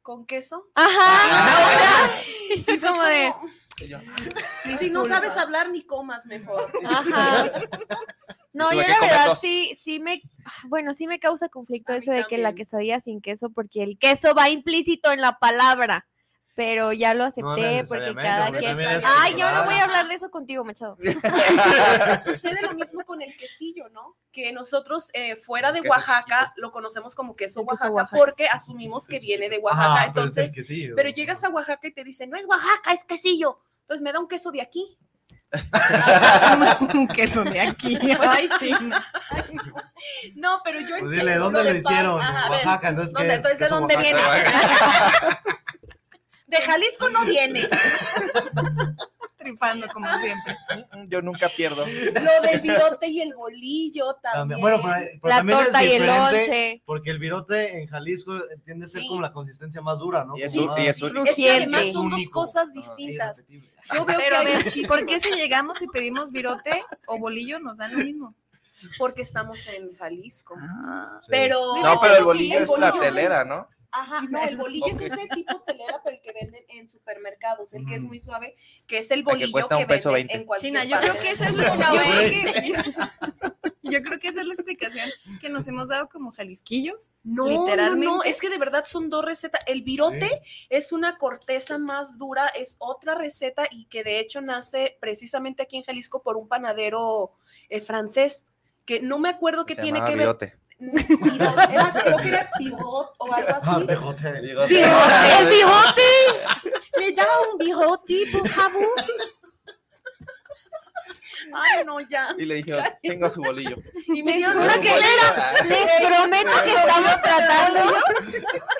[0.00, 0.70] ¿Con queso?
[0.74, 2.18] Ajá.
[2.56, 3.34] o sea, como de.
[4.78, 6.72] Si no sabes hablar, ni comas mejor.
[6.84, 7.52] Ajá.
[8.54, 9.38] No, Tuve yo la verdad dos.
[9.38, 10.22] sí, sí me,
[10.68, 14.34] bueno, sí me causa conflicto eso de que la quesadilla sin queso, porque el queso
[14.34, 16.06] va implícito en la palabra,
[16.56, 18.70] pero ya lo acepté porque cada porque quien.
[18.72, 20.96] también es Ay, yo no voy a hablar de eso contigo, Machado.
[22.24, 24.16] Sucede lo mismo con el quesillo, ¿no?
[24.32, 28.16] Que nosotros eh, fuera de Oaxaca lo conocemos como queso Oaxaca, Oaxaca.
[28.16, 29.84] porque asumimos que viene de Oaxaca.
[29.86, 30.94] Pero es el entonces, quesillo.
[30.96, 33.60] pero llegas a Oaxaca y te dicen, no es Oaxaca, es quesillo.
[33.82, 34.98] Entonces me da un queso de aquí.
[36.94, 37.98] un queso de aquí.
[38.20, 39.06] Ay, china.
[40.34, 41.18] No, pero yo Pues entiendo.
[41.18, 42.20] dile, ¿dónde lo hicieron?
[42.20, 43.14] Ajá, Oaxaca, entonces.
[43.20, 44.20] Entonces, ¿de dónde viene?
[46.46, 47.68] De Jalisco no viene.
[49.36, 50.56] Tripando como siempre.
[51.08, 51.84] Yo nunca pierdo.
[51.86, 54.60] Lo del virote y el bolillo también.
[54.60, 56.82] Bueno, pero, pero La también torta es y el lonche.
[56.84, 60.36] Porque el virote en Jalisco tiende a ser como la consistencia más dura, ¿no?
[60.36, 63.46] Y es Como un- más- sí, es un- Es que además son dos cosas distintas.
[63.94, 64.88] Yo veo Pero que hay ver.
[64.88, 68.34] ¿por qué si llegamos y pedimos virote o bolillo nos dan lo mismo?
[68.98, 70.54] Porque estamos en Jalisco.
[70.58, 71.20] Ah.
[71.28, 71.76] Pero.
[71.82, 73.68] No, pero el bolillo es la telera, ¿no?
[73.96, 77.86] Ajá, no, el bolillo es ese tipo telera, pero el que venden en supermercados, el
[77.86, 78.56] que es muy suave,
[78.86, 80.34] que es el El que bolillo cuesta que, un peso venden veinte.
[80.34, 84.18] en cualquier China, yo parte creo que esa es la yo creo que, yo creo
[84.18, 87.10] que esa es la explicación que nos hemos dado como jalisquillos.
[87.24, 88.06] No, literalmente.
[88.06, 89.62] no, no, es que de verdad son dos recetas.
[89.66, 94.98] El virote es una corteza más dura, es otra receta y que de hecho nace
[95.00, 97.32] precisamente aquí en Jalisco por un panadero
[97.70, 98.46] eh, francés,
[98.84, 100.18] que no me acuerdo qué tiene que ver.
[100.18, 100.65] virote.
[100.78, 103.86] Era- creo que era pirot o algo Ah, así.
[103.86, 104.40] pejote.
[104.40, 104.68] Bigote,
[105.38, 106.02] el bigote.
[106.98, 108.88] Me da un bigote, por favor.
[111.54, 112.34] Ay, no, ya.
[112.38, 113.76] Y le dije, tengo su bolillo.
[114.08, 114.90] Y me juro una que
[115.64, 117.80] les prometo que estamos tratando,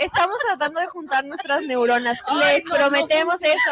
[0.01, 2.19] estamos tratando de juntar nuestras neuronas.
[2.27, 3.71] Ay, Les no, prometemos eso.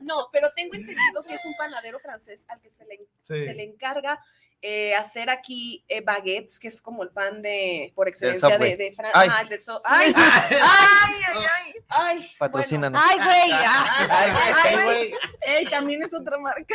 [0.00, 3.42] No, pero tengo entendido que es un panadero francés al que se le, Sí.
[3.44, 4.20] se le encarga
[4.62, 8.92] eh, hacer aquí eh, baguettes, que es como el pan de por excelencia de, de
[8.92, 9.20] Francia.
[9.38, 9.60] Ay.
[9.60, 12.30] So- ay, ay, ay, ay, ay.
[12.38, 13.00] Patrocínanos.
[13.04, 13.52] Ay, güey.
[13.52, 13.86] ah.
[14.10, 15.14] Ay, Ay, güey, güey.
[15.42, 16.74] Ey, también es otra marca.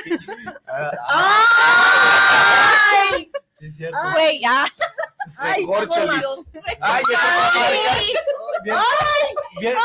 [3.13, 3.97] Ay, Sí, es cierto.
[4.01, 4.11] Ay.
[4.13, 4.65] Güey, ah.
[5.37, 5.65] ay.
[6.81, 7.03] Ay.
[8.63, 8.77] Bien,
[9.59, 9.75] bien,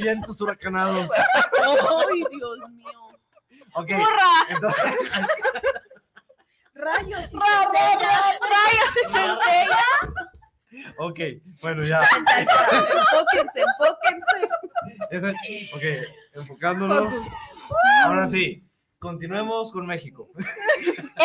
[0.00, 1.10] bien tus huracanados.
[1.12, 3.00] Ay, Dios mío.
[3.74, 3.90] Ok.
[3.90, 4.94] Entonces,
[6.76, 7.32] Rayos.
[7.32, 9.80] y Rayos y centellas.
[10.98, 11.20] ok,
[11.62, 12.00] bueno, ya.
[12.02, 14.48] Enfóquense, enfóquense.
[15.74, 15.82] Ok,
[16.34, 17.14] enfocándonos.
[18.04, 18.62] Ahora sí,
[18.98, 20.30] continuemos con México.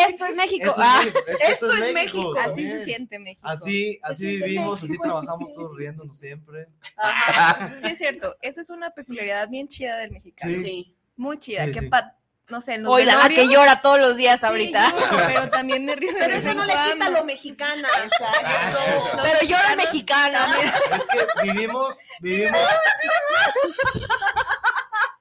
[0.08, 0.64] Esto es México.
[0.66, 1.00] Esto es Ah.
[1.04, 2.34] México, es que esto es México.
[2.38, 2.78] Así también.
[2.78, 3.48] se siente México.
[3.48, 6.68] Así, así vivimos, así trabajamos todos riéndonos siempre.
[6.96, 7.74] Ajá.
[7.80, 8.34] Sí, es cierto.
[8.40, 10.52] Eso es una peculiaridad bien chida del mexicano.
[10.54, 10.64] Sí.
[10.64, 10.96] Sí.
[11.16, 11.66] Muy chida.
[11.66, 11.86] Sí, que sí.
[11.88, 12.16] pa-
[12.52, 14.90] no sé, en los Oye, la que llora todos los días Sí, ahorita.
[14.92, 17.88] lloro, pero también me río de Pero eso en no le quita lo mexicana.
[18.04, 19.16] Exacto.
[19.16, 20.96] Los Pero llora mexicanos mexicana.
[20.96, 22.60] Es que vivimos, vivimos.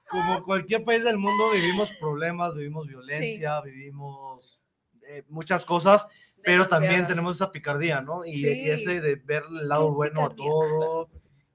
[0.10, 4.60] Como cualquier país del mundo, vivimos problemas, vivimos violencia, vivimos
[5.08, 6.08] eh, muchas cosas,
[6.44, 8.26] pero también tenemos esa picardía, ¿no?
[8.26, 8.48] Y, Sí.
[8.66, 11.10] y ese de ver el lado es bueno a todo.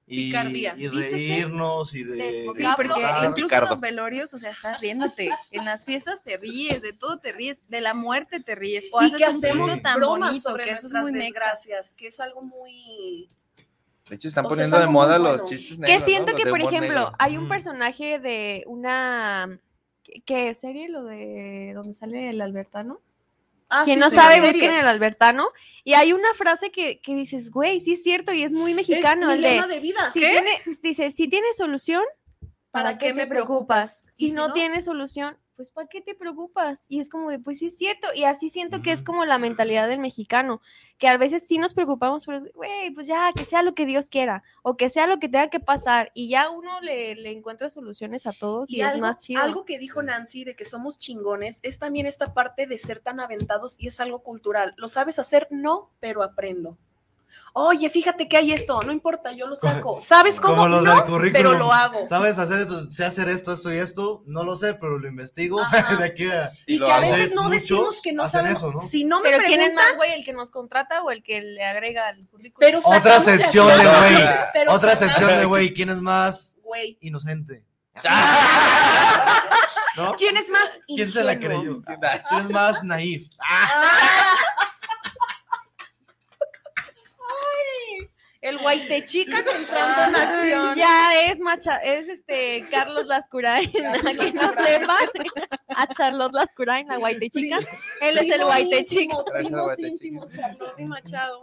[0.09, 0.73] Y, Picardía.
[0.77, 2.15] y reírnos y de.
[2.15, 5.29] de- Sí, de porque incluso los velorios, o sea, estás riéndote.
[5.51, 8.87] En las fiestas te ríes, de todo te ríes, de la muerte te ríes.
[8.93, 11.25] O y haces que un hacemos punto tan bonito que eso es muy mexa.
[11.25, 13.29] desgracias, que es algo muy...
[14.09, 15.99] De hecho, están O sea, es poniendo de moda los chistes negros.
[15.99, 17.11] Que siento que, por ejemplo, negro.
[17.19, 17.49] hay un Mm.
[17.49, 19.59] personaje de una.
[20.03, 20.87] ¿Qué, qué serie?
[20.87, 23.01] Lo de donde sale el Albertano.
[23.69, 25.49] Ah, Quien sí, no sí, sabe, busquen el Albertano.
[25.83, 29.29] Y hay una frase que, que dices, güey, sí es cierto y es muy mexicano.
[29.29, 30.11] Es el mi de, lema de vida.
[30.11, 30.49] si tiene,
[30.81, 32.03] dice, si tiene solución,
[32.71, 34.03] ¿para, qué, me preocupas?
[34.17, 36.79] Y Si si no, no- tiene solución, pues ¿para qué te preocupas?
[36.87, 38.07] Y es como de, pues sí es cierto.
[38.15, 40.61] Y así siento que es como la mentalidad del mexicano,
[40.97, 44.09] que a veces sí nos preocupamos, pero, güey, pues ya, que sea lo que Dios
[44.09, 47.69] quiera, o que sea lo que tenga que pasar, y ya uno le, le encuentra
[47.69, 49.41] soluciones a todos y, Y es más chido.
[49.41, 53.19] algo que dijo Nancy de que somos chingones es también esta parte de ser tan
[53.19, 54.73] aventados y es algo cultural.
[54.77, 55.47] ¿Lo sabes hacer?
[55.49, 56.77] No, pero aprendo.
[57.53, 59.99] Oye, fíjate que hay esto, no importa, yo lo saco.
[59.99, 60.55] ¿Sabes cómo?
[60.55, 61.33] Como los no, del currículum.
[61.33, 62.07] pero lo hago.
[62.07, 62.91] ¿Sabes hacer esto?
[62.91, 64.21] Sé hacer esto, esto y esto.
[64.27, 65.59] No lo sé, pero lo investigo.
[65.61, 65.95] Ajá.
[65.97, 66.51] de aquí a.
[66.67, 68.59] Y, que a veces no decimos que no sabemos.
[68.59, 68.79] eso, ¿no?
[68.79, 71.23] Si no me pero ¿quién es preguntan, más, güey, el que nos contrata o el
[71.23, 72.59] que le agrega al currículum?
[72.59, 74.23] pero Otra sección de güey.
[74.67, 75.73] Otra sección de güey.
[75.73, 76.97] ¿Quién es más Güey.
[77.01, 77.63] inocente?
[79.95, 80.13] ¿No?
[80.15, 81.81] ¿Quién es más ¿Quién se la creyó?
[81.83, 83.27] ¿Quién es más naif?
[88.47, 90.75] El guaitechican entrando en acción.
[90.77, 94.97] Ya es macha, es este Carlos Lascurain, a quien no sepa,
[95.75, 97.57] a Charlotte Lascurain, la guaitechica.
[98.01, 99.01] Él es el guaitechica.
[99.01, 99.87] íntimo, Él es el Primos guaitechica.
[99.87, 101.41] íntimos, Charlotte y Machado.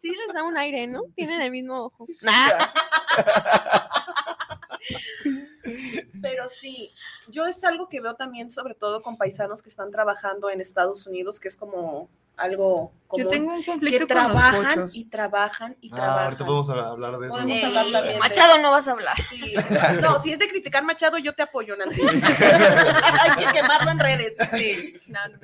[0.00, 1.02] Sí les da un aire, ¿no?
[1.14, 2.06] Tienen el mismo ojo.
[6.22, 6.90] Pero sí,
[7.28, 11.06] yo es algo que veo también, sobre todo con paisanos que están trabajando en Estados
[11.06, 12.08] Unidos, que es como
[12.40, 14.96] algo Yo común, tengo un que conflicto con los trabajan pochos.
[14.96, 16.24] y trabajan y Ah, trabajan.
[16.24, 17.34] ahorita podemos hab- hablar de eso.
[17.34, 19.16] Podemos Eh, hablar también de- Machado no vas a hablar.
[19.28, 19.54] Sí.
[20.00, 22.00] No, si es de criticar Machado, yo te apoyo, Nancy.
[23.20, 24.34] Hay que quemarlo en redes.
[24.56, 25.38] Sí, no, no.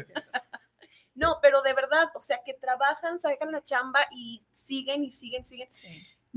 [1.15, 5.45] No, pero de verdad, o sea, que trabajan, sacan la chamba y siguen y siguen,
[5.45, 5.69] siguen.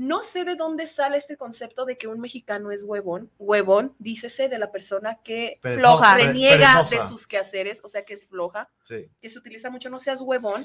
[0.00, 3.30] No sé de dónde sale este concepto de que un mexicano es huevón.
[3.38, 8.26] Huevón, dícese de la persona que floja, reniega de sus quehaceres, o sea, que es
[8.26, 9.10] floja, Sí.
[9.20, 10.64] que se utiliza mucho, no seas huevón.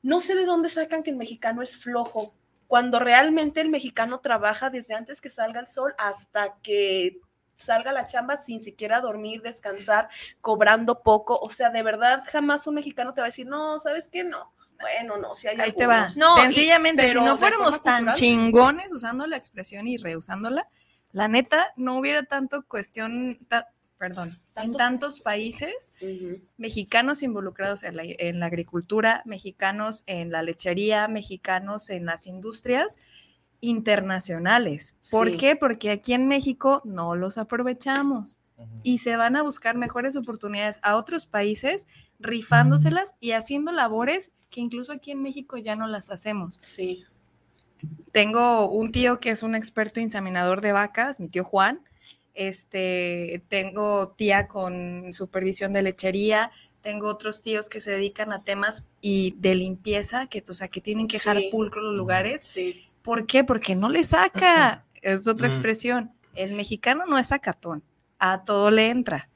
[0.00, 2.32] No sé de dónde sacan que el mexicano es flojo,
[2.68, 7.18] cuando realmente el mexicano trabaja desde antes que salga el sol hasta que
[7.56, 10.08] salga la chamba sin siquiera dormir, descansar,
[10.40, 11.36] cobrando poco.
[11.40, 14.22] O sea, de verdad, jamás un mexicano te va a decir, no, ¿sabes qué?
[14.22, 14.52] No.
[14.80, 16.08] Bueno, no, si hay Ahí te va.
[16.16, 20.68] No, Sencillamente, si no fuéramos tan cultural, chingones usando la expresión y reusándola,
[21.12, 25.92] la neta, no hubiera tanto cuestión, ta- perdón, en Tantos- países
[26.56, 32.98] mexicanos involucrados en la, en la agricultura, mexicanos en la lechería, mexicanos en las industrias
[33.60, 34.96] internacionales.
[35.10, 35.36] ¿Por Sí.
[35.36, 35.56] qué?
[35.56, 38.38] Porque aquí en México no los aprovechamos
[38.82, 41.86] y se van a buscar mejores oportunidades a otros países
[42.18, 46.58] rifándoselas y haciendo labores que incluso aquí en México ya no las hacemos.
[46.62, 47.04] Sí.
[48.12, 51.80] Tengo un tío que es un experto inseminador de vacas, mi tío Juan.
[52.34, 56.50] Este, tengo tía con supervisión de lechería,
[56.80, 60.80] tengo otros tíos que se dedican a temas y de limpieza, que, o sea, que
[60.80, 61.48] tienen que dejar Sí.
[61.50, 62.42] pulcro los lugares.
[62.42, 62.86] Sí.
[63.02, 63.44] ¿Por qué?
[63.44, 64.84] Porque no le saca.
[65.02, 65.50] Es otra Mm.
[65.52, 66.12] expresión.
[66.34, 67.84] El mexicano no es sacatón.
[68.18, 69.28] A todo le entra.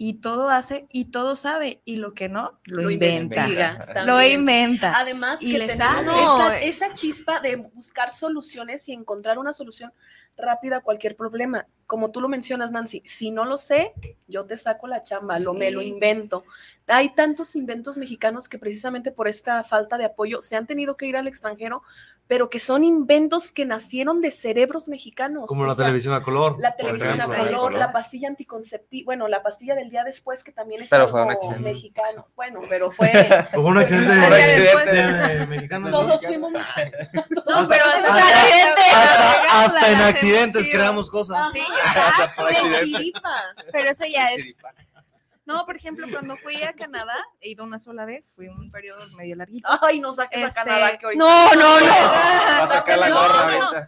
[0.00, 1.82] Y todo hace y todo sabe.
[1.84, 3.48] Y lo que no, lo, Lo inventa.
[3.48, 4.92] investiga Lo inventa.
[4.96, 6.68] Además, Y que le tenemos sabe.
[6.68, 9.92] esa, esa chispa de buscar soluciones y encontrar una solución
[10.36, 11.66] rápida a cualquier problema.
[11.86, 13.92] Como tú lo mencionas, Nancy, si no lo sé,
[14.28, 16.44] yo te saco la chamba, lo, me lo invento.
[16.86, 21.06] Hay tantos inventos mexicanos que precisamente por esta falta de apoyo se han tenido que
[21.06, 21.82] ir al extranjero,
[22.28, 25.46] pero que son inventos que nacieron de cerebros mexicanos.
[25.46, 26.56] Como o la sea, televisión a color.
[26.60, 30.82] La televisión a color, la pastilla anticonceptiva, bueno, la pastilla del día después, que también
[30.82, 31.70] es Pero fue un algo accidente.
[31.70, 32.26] mexicano.
[32.36, 33.10] Bueno, pero fue.
[33.56, 34.92] Hubo un accidente Por de, accidente.
[34.94, 35.90] de- de mexicano.
[35.90, 36.52] Todos fuimos.
[36.52, 36.60] No,
[37.68, 41.50] pero Hasta, hasta en la hacemos accidentes creamos cosas.
[41.52, 42.34] Sí, Hasta
[42.84, 43.34] chiripa.
[43.72, 44.36] Pero eso ya es.
[44.36, 44.74] Chiripa.
[45.48, 49.08] No, por ejemplo, cuando fui a Canadá, he ido una sola vez, fui un periodo
[49.16, 49.66] medio larguito.
[49.82, 51.24] Ay, no saques Este, a Canadá que ahorita.
[51.24, 51.86] No, no, no.
[51.86, 53.86] Va a sacar la No, gorra no, no.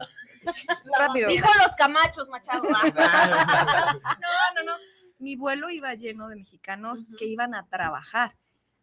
[0.99, 1.29] Rápido.
[1.29, 2.63] Dijo los camachos, Machado.
[2.69, 4.73] No, no, no.
[5.19, 7.17] Mi vuelo iba lleno de mexicanos Ujú.
[7.19, 8.37] que iban a trabajar,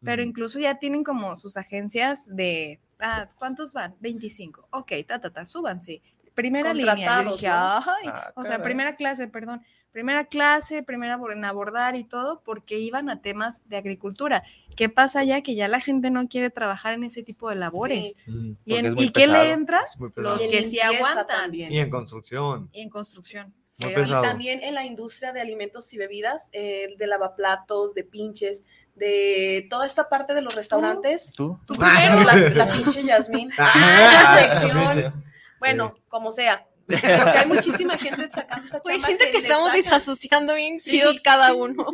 [0.03, 3.95] pero incluso ya tienen como sus agencias de, ah, ¿cuántos van?
[4.01, 4.67] 25.
[4.69, 6.03] Ok, ta, ta, ta, súbanse.
[6.35, 7.23] Primera línea.
[7.23, 7.55] Yo dije, ¿no?
[7.55, 9.63] ay, Ah, o sea, primera clase, perdón.
[9.97, 14.43] Primera clase, primera por- en abordar y todo, porque iban a temas de agricultura.
[14.75, 15.41] ¿Qué pasa ya?
[15.41, 18.13] Que ya la gente no quiere trabajar en ese tipo de labores.
[18.23, 18.55] Sí.
[18.63, 19.81] ¿Y, en- es muy ¿y qué le entra?
[20.15, 21.25] Los que sí limpieza aguantan.
[21.25, 21.71] también.
[21.73, 22.69] Y en construcción.
[22.73, 23.55] Y en construcción.
[23.79, 28.03] Muy Pero- Y también en la industria de alimentos y bebidas, eh, de lavaplatos, de
[28.03, 31.33] pinches, de toda esta parte de los restaurantes.
[31.36, 31.60] ¿Tú?
[31.65, 33.49] Tú primero, La, la pinche Yasmín.
[33.57, 34.79] Ah, Ah, la sección.
[34.93, 35.12] pinche.
[35.60, 36.66] Bueno, como sea.
[37.23, 39.82] Porque hay muchísima gente sacando esa Güey, chamba siento que le estamos sacan.
[39.84, 40.91] desasociando bien Sí.
[40.91, 41.86] chido cada uno.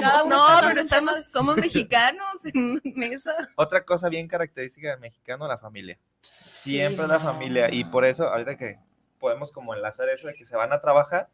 [0.00, 3.34] Cada uno No, pero estamos, somos mexicanos en mesa.
[3.56, 5.98] Otra cosa bien característica del mexicano, la familia.
[6.20, 7.68] Siempre la familia.
[7.72, 8.78] Y por eso, ahorita que
[9.18, 11.28] podemos como enlazar eso de que se van a trabajar,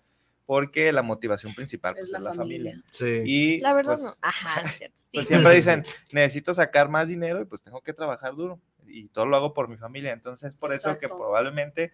[0.46, 2.83] porque la motivación principal pues, Es la familia.
[2.90, 3.22] Sí.
[3.24, 4.12] Y La verdad pues, no.
[4.22, 4.96] Ajá, es cierto.
[4.98, 5.09] sí.
[5.14, 8.61] pues, siempre dicen, necesito sacar más dinero y pues tengo que trabajar duro.
[8.87, 10.12] Y todo lo hago por mi familia.
[10.12, 11.16] Entonces, por eso que Exacto.
[11.16, 11.92] probablemente,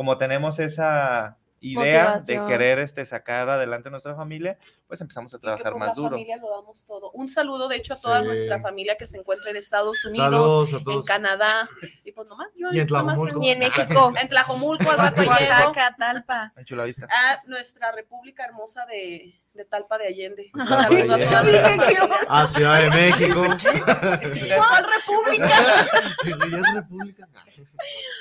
[0.00, 2.46] como tenemos esa idea Motivación.
[2.46, 4.56] de querer este, sacar adelante nuestra familia,
[4.88, 6.10] pues empezamos a y que trabajar por más la duro.
[6.12, 7.10] familia lo damos todo.
[7.10, 8.26] Un saludo, de hecho, a toda Sí.
[8.28, 11.02] nuestra familia que se encuentra en Estados Unidos, en.
[11.02, 11.68] Canadá,
[12.02, 13.32] y pues nomás yo Y en nomás Tlajomulco.
[13.40, 14.12] tengo- Y en México.
[14.22, 15.32] En Tlajomulco, al rato llego.
[15.32, 16.52] Oaxaca, Talpa.
[16.56, 17.06] En Chulavista.
[17.10, 20.50] A nuestra república hermosa de, de Talpa de Allende.
[20.54, 21.24] Un saludo a Allende.
[21.26, 22.18] toda Dije, nuestra ¿qué familia.
[22.26, 23.42] A Ciudad de México.
[24.56, 25.48] ¿Cuál república?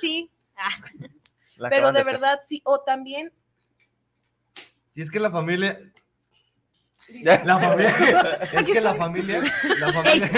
[0.02, 0.30] Sí.
[0.58, 0.72] Ah,
[1.60, 2.62] La Pero de verdad, sí.
[2.66, 3.32] O también,
[4.86, 5.80] Si es que la familia.
[7.24, 7.90] La familia,
[8.54, 9.42] es que la familia,
[9.80, 10.30] la familia,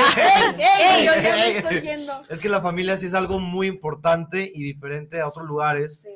[0.57, 1.81] ey, yo ya me Ey, estoy ey.
[1.83, 2.23] yendo.
[2.29, 6.07] es que la familia sí es algo muy importante y diferente a otros lugares,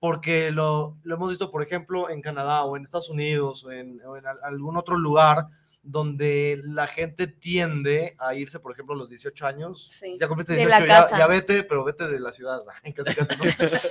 [0.00, 4.00] porque lo, lo hemos visto, por ejemplo, en Canadá o en Estados Unidos o en,
[4.04, 5.46] o en al- algún otro lugar
[5.84, 9.88] donde la gente tiende a irse, por ejemplo, a los 18 años.
[9.92, 10.16] Sí.
[10.18, 12.62] Ya cumpliste De 18, la ya, ya vete, pero vete de la ciudad.
[12.94, 13.44] casi, casi, ¿no?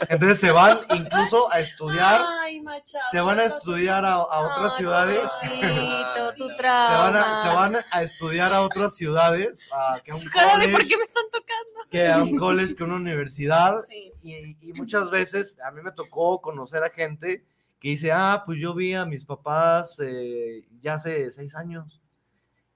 [0.09, 4.71] Entonces se van incluso a estudiar, Ay, Machado, se van a estudiar a, a otras
[4.71, 5.29] Ay, ciudades.
[5.39, 10.15] pobrecito, tu Se van, a, se van a estudiar a otras ciudades, a, que a
[10.15, 11.89] un de, ¿por college, qué me están tocando?
[11.91, 13.81] que a un college, que a una universidad.
[13.87, 14.13] Sí.
[14.23, 17.45] Y, y muchas veces a mí me tocó conocer a gente
[17.83, 22.01] que dice, ah, pues yo vi a mis papás eh, ya hace seis años.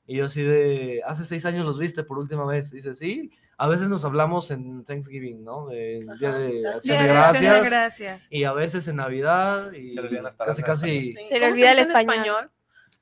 [0.05, 2.71] Y yo así de, hace seis años los viste por última vez.
[2.71, 5.71] Dice, sí, a veces nos hablamos en Thanksgiving, ¿no?
[5.71, 6.79] El Día de Ajá.
[6.81, 7.63] Día de Acción de Gracias.
[7.63, 8.31] Gracias.
[8.33, 9.71] Y a veces en Navidad.
[9.71, 10.89] Y Se le casi, casi.
[10.89, 11.13] Sí.
[11.13, 12.51] Se le ¿Cómo olvida el español.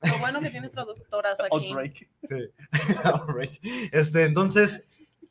[0.02, 1.48] Lo bueno que tienes traductoras aquí.
[1.50, 2.08] Outbreak.
[2.22, 2.50] Sí.
[3.02, 3.58] Alright.
[3.90, 4.86] Este, entonces,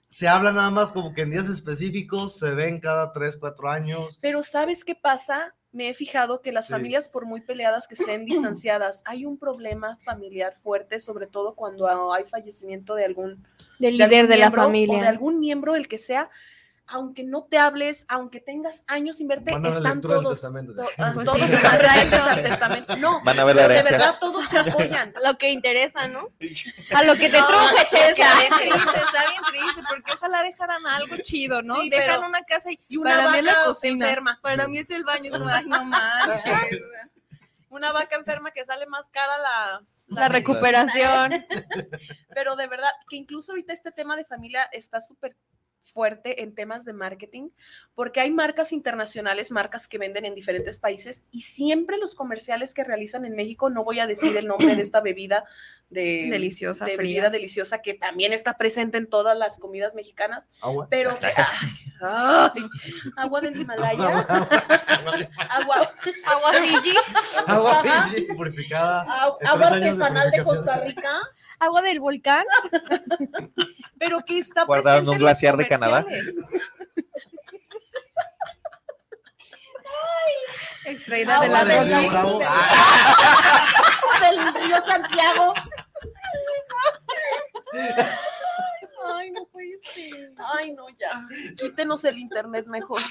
[0.10, 4.20] se habla nada más como que en días específicos, se ven cada tres, cuatro años.
[4.22, 5.56] Pero ¿sabes qué pasa?
[5.76, 6.72] Me he fijado que las Sí.
[6.72, 11.90] familias, por muy peleadas que estén distanciadas, hay un problema familiar fuerte, sobre todo cuando
[12.14, 13.44] hay fallecimiento de algún
[13.78, 15.10] Del de líder algún de la miembro, o de familia.
[15.10, 16.30] algún miembro, el que sea,
[16.88, 20.76] aunque no te hables, aunque tengas años sin verte, Van a están todos, testamento.
[20.76, 21.56] to- ah, Pues todos sí.
[21.56, 22.96] al testamento.
[22.98, 25.14] No, Van a ver la de verdad todos se apoyan.
[25.24, 26.30] Lo que interesa, ¿no?
[26.94, 28.58] A lo que te No, truje, Está bien checa.
[28.58, 31.76] triste, está bien triste, porque ojalá dejaran algo chido, ¿no?
[31.78, 34.40] Sí, Dejan pero- una casa y, y una para mí es la vaca cocina, enferma.
[34.44, 36.44] para mí es el baño, es como, ay, no manches.
[37.70, 41.46] Una vaca enferma que sale más cara la, La recuperación.
[42.34, 45.36] Pero de verdad, que incluso ahorita este tema de familia está súper
[45.86, 47.50] fuerte en temas de marketing,
[47.94, 52.84] porque hay marcas internacionales, marcas que venden en diferentes países y siempre los comerciales que
[52.84, 55.46] realizan en México, no voy a decir el nombre de esta bebida
[55.90, 57.22] de Deliciosa, de fría.
[57.22, 60.88] bebida deliciosa que también está presente en todas las comidas mexicanas, Agua.
[60.90, 61.32] pero ay,
[62.02, 62.64] ay,
[63.16, 64.20] agua del Himalaya,
[65.50, 65.94] agua,
[66.26, 66.94] Agua Fiji.
[67.46, 68.08] Agua Ajá.
[68.10, 69.02] Fiji purificada.
[69.46, 70.44] agua de artesanal de.
[70.44, 71.22] Costa Rica,
[71.60, 72.46] Agua del volcán.
[74.00, 76.04] pero que está Guardado en presente un glaciar de Canadá.
[76.04, 76.36] comerciales.
[80.86, 82.40] Extraída de la del Bravo.
[84.22, 85.54] del río Santiago.
[89.08, 90.34] Ay, no puede ser.
[90.54, 91.28] Ay, no, ya.
[91.58, 93.02] Quítenos el internet mejor.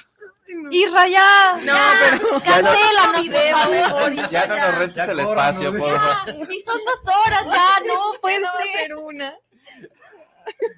[0.70, 1.56] Y raya.
[1.62, 4.30] No, pero cancela video mejor.
[4.30, 5.78] Ya no nos rentes Ya el espacio, ¿no?
[5.78, 6.52] por favor.
[6.52, 8.72] Y son dos horas ya, no puede No va a ser.
[8.72, 9.34] ser una.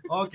[0.09, 0.35] Ok.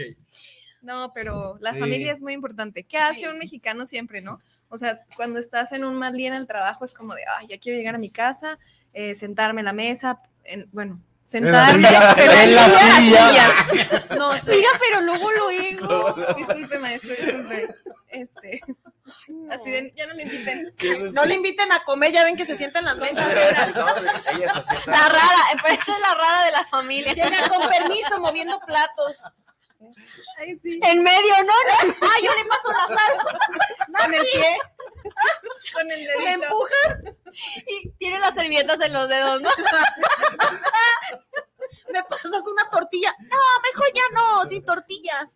[0.81, 1.79] No, pero la Sí.
[1.79, 2.83] familia es muy importante.
[2.83, 4.39] ¿Qué hace un mexicano siempre, no?
[4.69, 7.47] O sea, cuando estás en un mal día en el trabajo es como de, ay,
[7.47, 8.57] ya quiero llegar a mi casa,
[8.93, 14.05] eh, sentarme en la mesa, en- bueno, sentarme silla, en la silla.
[14.17, 14.55] No sé.
[14.55, 16.15] Mira, pero luego luego.
[16.35, 17.67] Disculpe, maestro, disculpe.
[18.09, 18.61] Este,
[19.49, 20.73] así de, ya no le inviten.
[21.13, 23.27] No le inviten a comer, ya ven que se sientan en las mesas.
[24.33, 24.91] Ella se sienta.
[24.91, 27.13] La rara, pero esta es la rara de la familia.
[27.13, 29.15] Llega con permiso moviendo platos.
[30.37, 30.79] Ay, sí.
[30.83, 31.53] En medio, ¿no?
[32.01, 33.17] Ah, yo le paso la sal.
[34.03, 34.57] Con el pie.
[35.73, 36.45] Con el ¿Me dedito.
[36.45, 37.15] empujas?
[37.67, 39.49] Y tiene las servietas en los dedos, ¿no?
[41.91, 43.15] ¿Me pasas una tortilla?
[43.19, 45.29] No, mejor ya no, sin tortilla.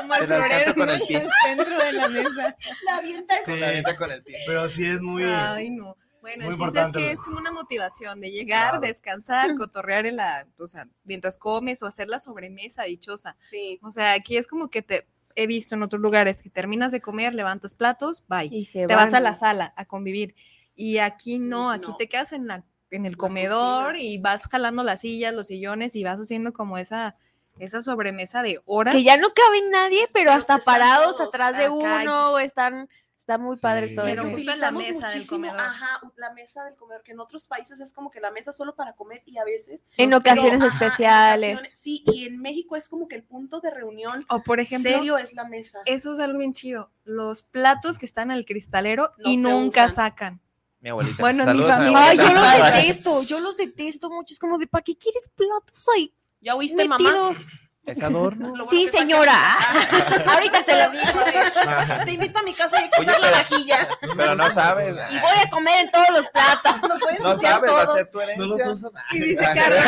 [0.00, 1.16] Como el florero con el en pie.
[1.18, 2.56] el centro de la mesa.
[2.84, 3.34] La avienta.
[3.44, 4.38] Sí, La avienta con el pie.
[4.46, 5.24] pero sí es muy.
[5.24, 5.96] Ay, no.
[6.20, 8.80] Bueno, Muy el chiste es que lo- es como una motivación de llegar, Claro.
[8.86, 13.36] descansar, cotorrear en la, o sea, mientras comes o hacer la sobremesa dichosa.
[13.38, 13.78] Sí.
[13.82, 17.00] O sea, aquí es como que te he visto en otros lugares que terminas de
[17.00, 18.48] comer, levantas platos, bye.
[18.50, 20.34] Y se te vas a la sala a convivir.
[20.74, 21.96] Y aquí no, aquí No.
[21.96, 26.04] te quedas en la en el comedor y vas jalando las sillas, los sillones y
[26.04, 27.16] vas haciendo como esa
[27.58, 28.92] esa sobremesa de hora.
[28.92, 32.38] Que ya no cabe nadie, pero Pero hasta están parados todos atrás de uno, o
[32.38, 32.88] están,
[33.18, 33.94] está muy padre Sí.
[33.94, 34.30] todo Pero eso.
[34.32, 35.60] justo en la mesa del comedor.
[35.60, 38.74] Ajá, la mesa del comedor, que en otros países es como que la mesa solo
[38.74, 39.84] para comer y a veces.
[39.96, 41.52] En ocasiones ajá, en especiales.
[41.56, 44.90] ocasiones, sí, y en México es como que el punto de reunión O por ejemplo,
[44.90, 45.80] serio es la mesa.
[45.84, 46.90] eso es algo bien chido.
[47.04, 49.94] Los platos que están en el cristalero No y nunca usan.
[49.94, 50.40] sacan.
[50.80, 51.16] Mi abuelita.
[51.18, 51.98] Bueno, en mi familia.
[52.00, 54.32] Ay, yo los detesto, yo los detesto mucho.
[54.32, 57.02] Es como de, ¿para qué quieres platos ahí ¿Ya oíste, mamá?
[57.10, 57.46] metidos?
[57.84, 58.48] Es adorno.
[58.54, 59.56] Lo bueno Sí, señora.
[60.26, 62.04] Ahorita se lo digo.
[62.04, 63.88] Te invito a mi casa y hay que Oye, usar la pero- vajilla.
[64.16, 64.94] Pero no sabes.
[65.10, 66.82] Y voy a comer en todos los platos.
[66.88, 67.94] Nos pueden No sabes, va a todo.
[67.96, 68.88] ser tu No los herencia.
[68.88, 68.90] usan.
[69.12, 69.84] Y dice Carlos,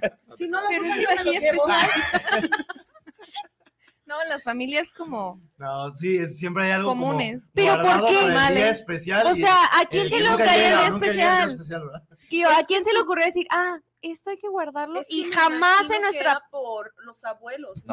[0.00, 0.12] ¿qué?
[0.36, 2.50] Si no lo Pero usan, es lo vajilla especial.
[4.06, 7.44] No, en las familias como No, sí, es- siempre hay algo Comunes.
[7.44, 8.26] como ¿Pero por qué?
[8.26, 8.78] Males.
[8.80, 11.58] especial O sea, ¿a quién se lo nunca cae el día especial?
[11.58, 11.70] Es
[12.50, 13.78] ¿a quién se le ocurrió decir, ah,
[14.12, 15.00] esto hay que guardarlo?
[15.00, 17.84] Es que y jamás en nuestra por los abuelos.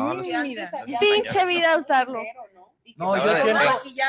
[1.00, 2.20] Pinche vida usarlo.
[2.20, 2.72] dinero, ¿no?
[2.84, 3.62] Y No, yo siento,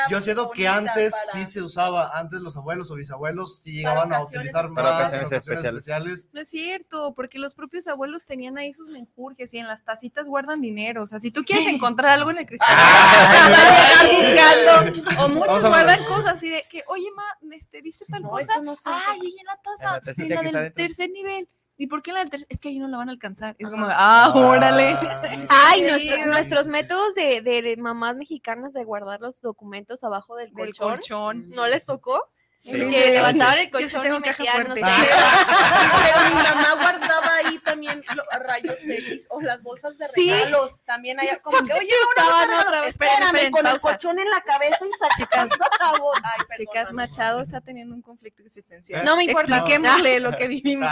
[0.09, 4.11] yo siento que antes para- sí se usaba, antes los abuelos o bisabuelos sí llegaban
[4.11, 5.79] a utilizar más Para ocasiones especiales.
[5.81, 6.29] especiales.
[6.33, 10.25] No es cierto, porque los propios abuelos tenían ahí sus menjurjes y en las tacitas
[10.25, 11.03] guardan dinero.
[11.03, 15.23] O sea, si tú quieres encontrar algo en el cristal, vas a llegar buscando.
[15.23, 17.23] O muchos guardan cosas así de que, oye, ma,
[17.55, 18.59] este, ¿viste tal No, cosa?
[18.59, 18.75] no.
[18.85, 21.47] Ay, ahí en la taza, En la en del tercer nivel.
[21.77, 22.47] ¿Y por qué en la del tercer?
[22.49, 23.55] Es que ahí no la van a alcanzar.
[23.57, 24.95] Es como, ah, órale.
[25.49, 26.21] Ay, nuestro- sí.
[26.27, 30.89] nuestros métodos de, de mamás mexicanas de guardar los documentos abajo del Del colchón.
[30.97, 31.49] colchón.
[31.49, 32.21] ¿No les tocó?
[32.63, 32.71] Sí.
[32.71, 34.85] Que levantaban el Yo sí colchón tengo y caja metían, no fuerte.
[34.85, 35.09] sé,
[36.03, 40.31] Pero mi mamá guardaba ahí también los rayos X o las bolsas de Sí.
[40.31, 40.81] regalos.
[40.85, 42.67] También allá como que, Sí oye, se una bolsa usaban de regalo.
[42.69, 42.89] otra vez.
[42.91, 45.59] Espérame, esperen, con el colchón en la cabeza y.
[46.23, 46.91] Ay, perdón, Chicas.
[46.93, 49.03] Machado está teniendo un conflicto existencial.
[49.03, 49.57] No me importa.
[49.57, 50.89] Expliquémosle lo que vivimos.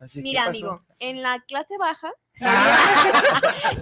[0.00, 2.10] Así, ¿qué Mira, amigo, en la clase baja,
[2.42, 3.02] Ah.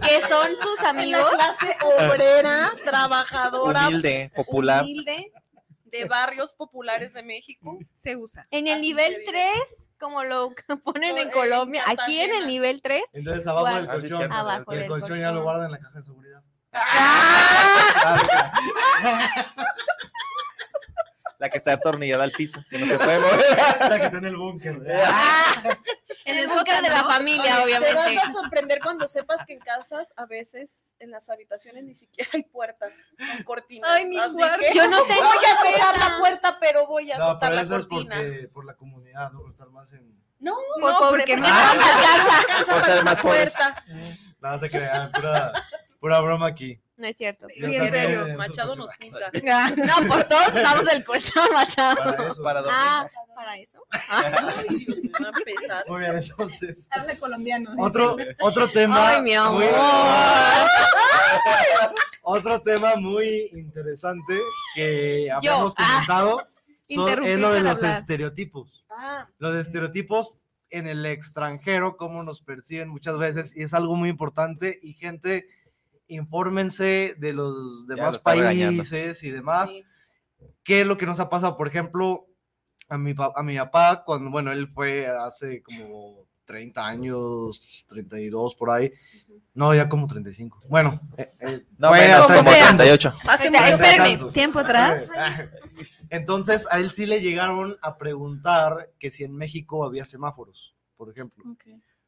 [0.07, 4.83] que son sus En la amigos, clase obrera, trabajadora, Humilde, popular.
[4.83, 5.33] humilde,
[5.91, 7.79] de barrios populares de México.
[7.95, 8.47] Se usa.
[8.51, 9.33] en el Así nivel se vive.
[9.33, 9.53] 3,
[9.99, 10.53] como lo
[10.85, 14.73] ponen en En Colombia, aquí en el nivel 3, Entonces abajo del Ah, colchón, Abajo
[14.73, 15.35] el del colchón ya colchón.
[15.35, 16.43] lo guardan en la caja de seguridad.
[21.39, 23.41] La que está atornillada al piso, que no se puede mover.
[23.89, 24.75] La que está en el búnker.
[26.25, 28.19] en el búnker de la familia, Te vas obviamente.
[28.19, 32.43] a sorprender cuando sepas que en casas, a veces, en las habitaciones ni siquiera hay
[32.43, 33.89] puertas, son cortinas.
[33.91, 37.27] Ay, mi así que Yo no tengo voy a la puerta, pero voy a No,
[37.27, 38.17] soltar pero la eso es cortina.
[38.17, 39.41] porque, por la comunidad, ¿no?
[39.43, 40.19] Por estar más en...
[40.41, 42.39] No, Por No, pobre, porque no no alcanza.
[42.41, 43.85] alcanza Por para ser más la puerta.
[44.41, 45.53] Nada se crean, pura,
[46.01, 46.81] pura broma aquí.
[46.99, 47.47] No es cierto.
[47.57, 48.37] En serio.
[48.37, 49.31] Machado nos juzga.
[49.77, 51.97] No, pues todos estamos del colchón, Machado.
[51.97, 52.43] Para eso.
[52.43, 52.63] Para.
[52.69, 53.79] Ah, para eso.
[54.09, 54.33] Ay,
[54.85, 55.85] Dios mío, va a empezar.
[55.89, 56.89] Muy bien, entonces.
[56.91, 57.71] Habla colombiano.
[57.79, 59.11] Otro, otro tema.
[59.11, 59.55] Ay, mi amor.
[59.55, 59.67] muy-
[62.23, 64.39] otro tema muy interesante
[64.75, 65.87] que Yo, habíamos ah.
[66.07, 66.43] comentado
[66.89, 67.99] son- es lo de los hablar.
[67.99, 68.85] estereotipos.
[68.91, 70.39] Ah, Los estereotipos
[70.71, 74.79] en el extranjero, cómo nos perciben muchas veces, y es algo muy importante.
[74.83, 75.49] Y gente,
[76.09, 78.83] infórmense de los demás regañando.
[78.83, 79.73] países y demás.
[79.73, 79.85] sí.
[80.63, 81.57] ¿Qué es lo que nos ha pasado?
[81.57, 82.27] Por ejemplo,
[82.89, 88.71] a mi, a mi papá, cuando, bueno, él fue hace como 30 años, 32 por
[88.71, 88.93] ahí.
[89.55, 90.63] No, ya como 35.
[90.69, 92.67] Bueno, eh, eh, No, fue menos, hace como sea.
[92.69, 93.13] 38.
[93.29, 94.11] Hace Espera, mucho espérame.
[94.11, 94.33] tantos.
[94.35, 95.13] Tiempo atrás.
[96.11, 101.11] Entonces, a él sí le llegaron a preguntar que si en México había semáforos, por
[101.11, 101.45] ejemplo.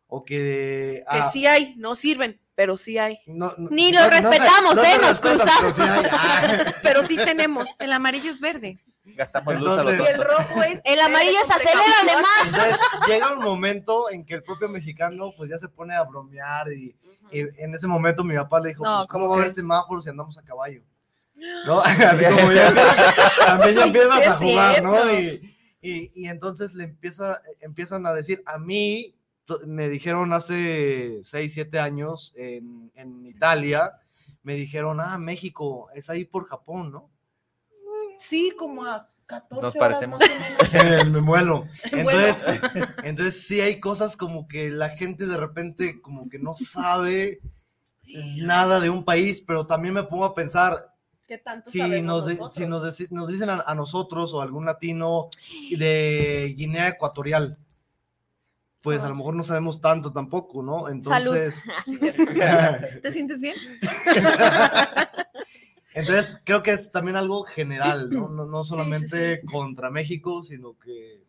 [0.06, 0.34] O que...
[0.34, 3.18] Que ah, sí hay, no sirven, pero sí hay.
[3.26, 4.86] no- no- Ni no- lo no se- respetamos, no ¿eh?
[4.90, 5.74] se Nos respetan, cruzamos.
[5.74, 6.10] pero sí hay.
[6.12, 7.66] Ah, Pero sí tenemos.
[7.78, 8.78] El amarillo es verde.
[9.16, 10.80] Gastamos luz a Entonces- Y el rojo es.
[10.84, 12.44] El amarillo es acelérale más.
[12.52, 12.76] Entonces,
[13.08, 16.94] llega un momento en que el propio mexicano pues ya se pone a bromear y,
[17.32, 19.54] y en ese momento mi papá le dijo, No, pues, ¿cómo ¿cómo va a haber
[19.54, 20.82] semáforos si andamos a caballo?
[21.66, 21.80] ¿No?
[21.80, 22.74] Así como ya,
[23.46, 25.02] también ya Sí, empiezas a jugar, ¿no?
[25.02, 25.12] cierto.
[25.18, 29.14] Y, y, y entonces le empieza, empiezan a decir, a mí
[29.66, 33.92] me dijeron hace 6, 7 años en, en Italia,
[34.42, 37.10] me dijeron, ah, México, es ahí por Japón, ¿no?
[38.18, 40.20] Sí, como a 14 Nos horas parecemos.
[40.20, 41.06] más o menos.
[41.10, 41.66] me muelo.
[41.92, 42.10] Bueno.
[42.10, 42.44] Entonces,
[43.04, 47.40] entonces sí hay cosas como que la gente de repente como que no sabe
[48.36, 50.94] nada de un país, pero también me pongo a pensar,
[51.28, 52.82] ¿Qué tanto si nos, de- si nos,
[53.12, 55.28] nos dicen a, a nosotros o algún latino
[55.70, 57.56] de Guinea Ecuatorial,
[58.82, 60.88] pues a lo mejor no sabemos tanto tampoco, ¿no?
[60.88, 61.62] Entonces,
[63.02, 63.56] ¿Te sientes bien?
[65.94, 68.28] entonces creo que es también algo general, ¿no?
[68.28, 71.22] No, no solamente contra México, sino que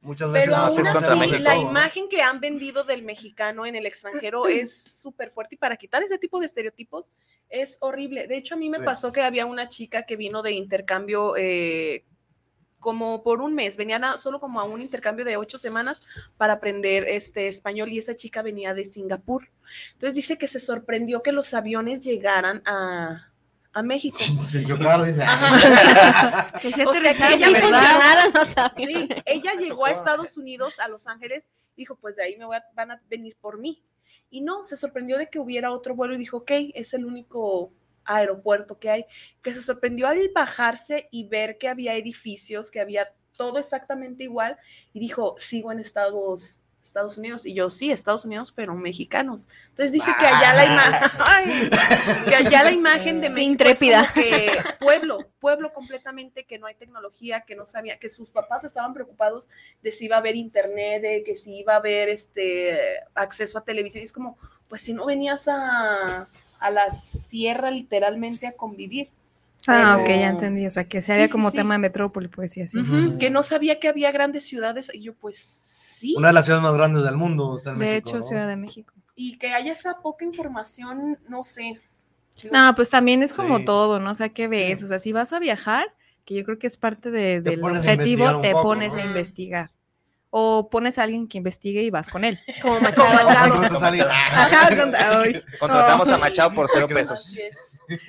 [0.00, 1.70] muchas veces Pero aún así, México, la ¿no?
[1.70, 6.02] imagen que han vendido del mexicano en el extranjero es súper fuerte y para quitar
[6.02, 7.10] ese tipo de estereotipos
[7.50, 8.26] es horrible.
[8.26, 12.04] De hecho, a mí me pasó que había una chica que vino de intercambio eh,
[12.80, 16.02] como por un mes, venían a- solo como a un intercambio de ocho semanas
[16.36, 19.50] para aprender este español y esa chica venía de Singapur.
[19.94, 23.32] Entonces dice que se sorprendió que los aviones llegaran a,
[23.72, 24.18] a México.
[24.48, 25.24] Sin chocar, dice.
[26.60, 28.72] Que se O sea, que aterrizaron, ella.
[28.76, 32.56] Sí, ella llegó a Estados Unidos, a Los Ángeles, dijo, pues de ahí me voy
[32.56, 33.82] a- van a venir por mí.
[34.30, 37.72] Y no, se sorprendió de que hubiera otro vuelo y dijo, ok, es el único
[38.08, 39.04] aeropuerto que hay,
[39.42, 44.58] que se sorprendió al bajarse y ver que había edificios, que había todo exactamente igual,
[44.92, 47.46] y dijo, sigo en Estados Estados Unidos.
[47.46, 49.48] Y yo, sí, Estados Unidos, pero mexicanos.
[49.68, 51.70] Entonces dice que allá la imagen,
[52.28, 54.00] que allá la imagen de Qué México intrépida.
[54.00, 58.30] es como que pueblo, pueblo completamente, que no hay tecnología, que no sabía, que sus
[58.30, 59.48] papás estaban preocupados
[59.82, 62.78] de si iba a haber internet, de que si iba a haber este
[63.14, 64.00] acceso a televisión.
[64.02, 64.38] Y es como,
[64.68, 66.26] pues si no venías a,
[66.60, 69.08] a la sierra literalmente a convivir.
[69.66, 70.66] Ah, Pero- ok, ya entendí.
[70.66, 71.56] O sea, que se Sí, haría sí, como sí.
[71.58, 72.78] tema de metrópoli, pues sí, así.
[73.18, 74.90] Que no sabía que había grandes ciudades.
[74.94, 76.14] Y yo, pues sí.
[76.16, 78.22] Una de las ciudades más grandes del mundo está en De México, hecho, ¿no?
[78.22, 78.94] Ciudad de México.
[79.14, 81.80] Y que haya esa poca información, no sé.
[82.52, 83.64] No, pues también es como Sí.
[83.64, 84.12] todo, ¿no?
[84.12, 84.82] O sea, ¿qué ves?
[84.84, 85.84] O sea, si vas a viajar,
[86.24, 89.02] que yo creo que es parte de- Te del objetivo, te poco, pones ¿no?
[89.02, 89.70] a investigar.
[90.30, 92.38] O pones a alguien que investigue y vas con él.
[92.62, 93.62] Como Machado.
[94.10, 94.68] Ajá,
[95.20, 95.42] ay.
[95.58, 97.34] Contratamos a Machado por cero pesos.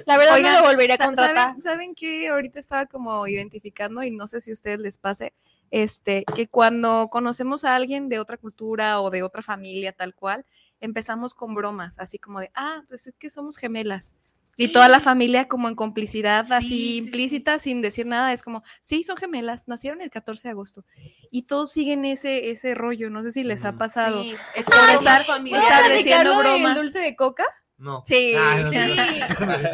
[0.05, 1.35] La verdad Oigan, no lo volvería a contratar.
[1.35, 2.27] ¿Saben, ¿Saben qué?
[2.27, 5.33] Ahorita estaba como identificando y no sé si a ustedes les pase,
[5.71, 10.45] este, que cuando conocemos a alguien de otra cultura o de otra familia tal cual,
[10.81, 14.15] empezamos con bromas, así como de, ah, pues es que somos gemelas.
[14.61, 16.97] Y toda la familia como en complicidad, Sí, así sí, sí.
[16.97, 20.83] implícita, sin decir nada, es como, sí, son gemelas, nacieron el 14 de agosto.
[21.31, 24.21] Y todos siguen ese, ese rollo, no sé si les ha pasado.
[24.21, 25.59] Sí, es Por estar- familia.
[25.59, 26.75] ¿Puedo estar platicar diciendo lo del bromas.
[26.75, 27.45] dulce de coca?
[27.77, 28.03] No.
[28.05, 28.77] Sí, no sí.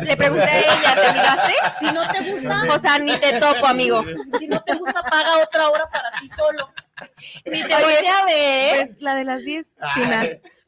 [0.03, 1.53] Le pregunté a ella, ¿te fijaste?
[1.79, 4.03] Si no te gusta, O sea, ni te topo, amigo.
[4.37, 6.69] si no te gusta, paga otra hora para ti solo.
[7.45, 8.75] Ni te volteé a ver.
[8.75, 10.23] Pues la de las 10, China.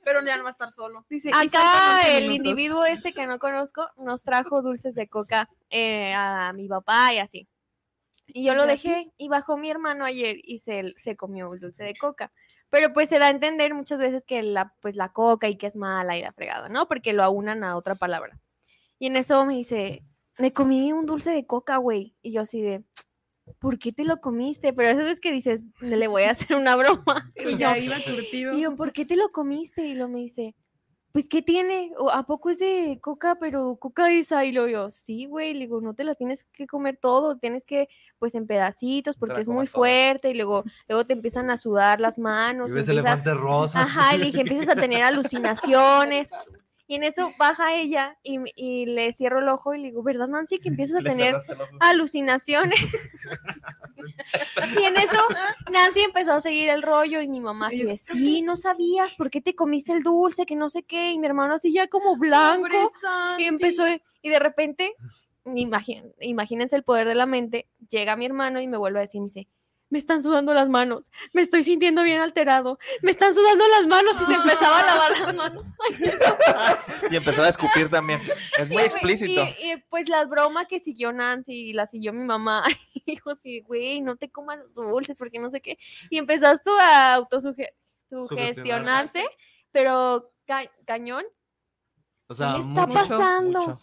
[0.08, 1.06] Pero ya no va a estar solo.
[1.10, 6.14] Dice, Acá 11 el individuo este que no conozco nos trajo dulces de coca eh,
[6.16, 7.50] a mi papá y así.
[8.28, 11.60] Y yo ¿Y lo dejé y bajó mi hermano ayer y se, se comió el
[11.60, 12.32] dulce de coca.
[12.70, 15.68] Pero pues se da a entender muchas veces que la, pues la coca y que
[15.68, 16.88] es mala y la fregada, ¿no?
[16.88, 18.40] Porque lo aunan a otra palabra.
[19.00, 20.06] Y en eso me dice,
[20.38, 22.16] me comí un dulce de coca, güey.
[22.22, 22.82] Y yo así de,
[23.60, 24.74] ¿por qué te lo comiste?
[24.74, 27.32] Pero eso es que dices, le voy a hacer una broma.
[27.36, 28.54] Y yo, ya iba curtido.
[28.54, 29.86] y yo, ¿por qué te lo comiste?
[29.88, 30.56] Y lo me dice,
[31.14, 31.92] pues, ¿qué tiene?
[31.98, 34.46] O, ¿A poco es de coca, pero coca esa?
[34.46, 37.66] Y lo yo, sí, güey, le digo, no te la tienes que comer todo, tienes
[37.66, 37.88] que,
[38.20, 39.78] pues, en pedacitos, porque es muy toda.
[39.78, 42.68] fuerte, y luego, luego te empiezan a sudar las manos.
[42.68, 43.84] Y y ves empiezas- elefantes rosas.
[43.86, 46.30] Ajá, y le dije, empiezas a tener alucinaciones.
[46.90, 50.28] Y en eso baja ella y, y le cierro el ojo y le digo, ¿verdad,
[50.30, 50.58] Nancy?
[50.60, 51.36] Que empiezas a Le tener
[51.82, 52.80] alucinaciones.
[54.80, 55.22] y en eso
[55.72, 59.30] Nancy empezó a seguir el rollo y mi mamá así de, sí, no sabías, ¿por
[59.30, 60.46] qué te comiste el dulce?
[60.46, 61.12] Que no sé qué.
[61.12, 62.68] Y mi hermano así ya como blanco.
[63.40, 63.84] Y empezó,
[64.22, 64.94] y de repente,
[65.46, 69.22] imagín- imagínense el poder de la mente, llega mi hermano y me vuelve a decir,
[69.22, 69.48] me dice,
[69.90, 74.16] me están sudando las manos, me estoy sintiendo bien alterado, me están sudando las manos
[74.22, 75.64] y se empezaba a lavar las manos.
[77.10, 78.20] Y empezó a escupir también.
[78.58, 79.42] Es muy Y, explícito.
[79.60, 82.64] Y, y, pues la broma que siguió Nancy y la siguió mi mamá,
[83.06, 85.78] dijo sí, güey, no te comas los dulces porque no sé qué.
[86.10, 89.26] Y empezaste a autosugestionarse,
[89.72, 91.24] pero ca- cañón.
[92.28, 93.60] O sea, ¿Qué está mucho, pasando?
[93.62, 93.80] mucho.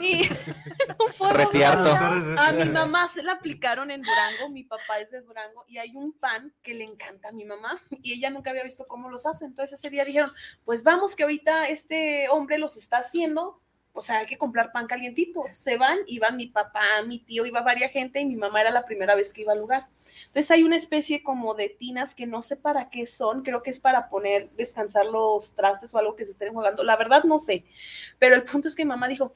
[0.00, 0.28] Y
[0.88, 1.32] no puedo.
[2.38, 5.94] A mi mamá se la aplicaron en Durango, mi papá es de Durango y hay
[5.94, 9.26] un pan que le encanta a mi mamá y ella nunca había visto cómo los
[9.26, 9.44] hace.
[9.44, 10.30] Entonces ese día dijeron,
[10.64, 13.62] pues vamos que ahorita este hombre los está haciendo,
[13.94, 15.44] o sea, hay que comprar pan calientito.
[15.52, 18.86] Se van, iban mi papá, mi tío, iba varias gente y mi mamá era la
[18.86, 19.88] primera vez que iba al lugar.
[20.26, 23.70] Entonces hay una especie como de tinas que no sé para qué son, creo que
[23.70, 26.84] es para poner, descansar los trastes o algo que se estén jugando.
[26.84, 27.64] La verdad no sé,
[28.18, 29.32] pero el punto es que mi mamá dijo,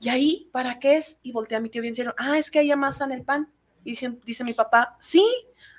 [0.00, 1.20] ¿y ahí para qué es?
[1.22, 3.52] Y volteé a mi tío bien serio, ah, es que ahí amasan el pan.
[3.84, 5.24] Y dije- dice mi papá, sí,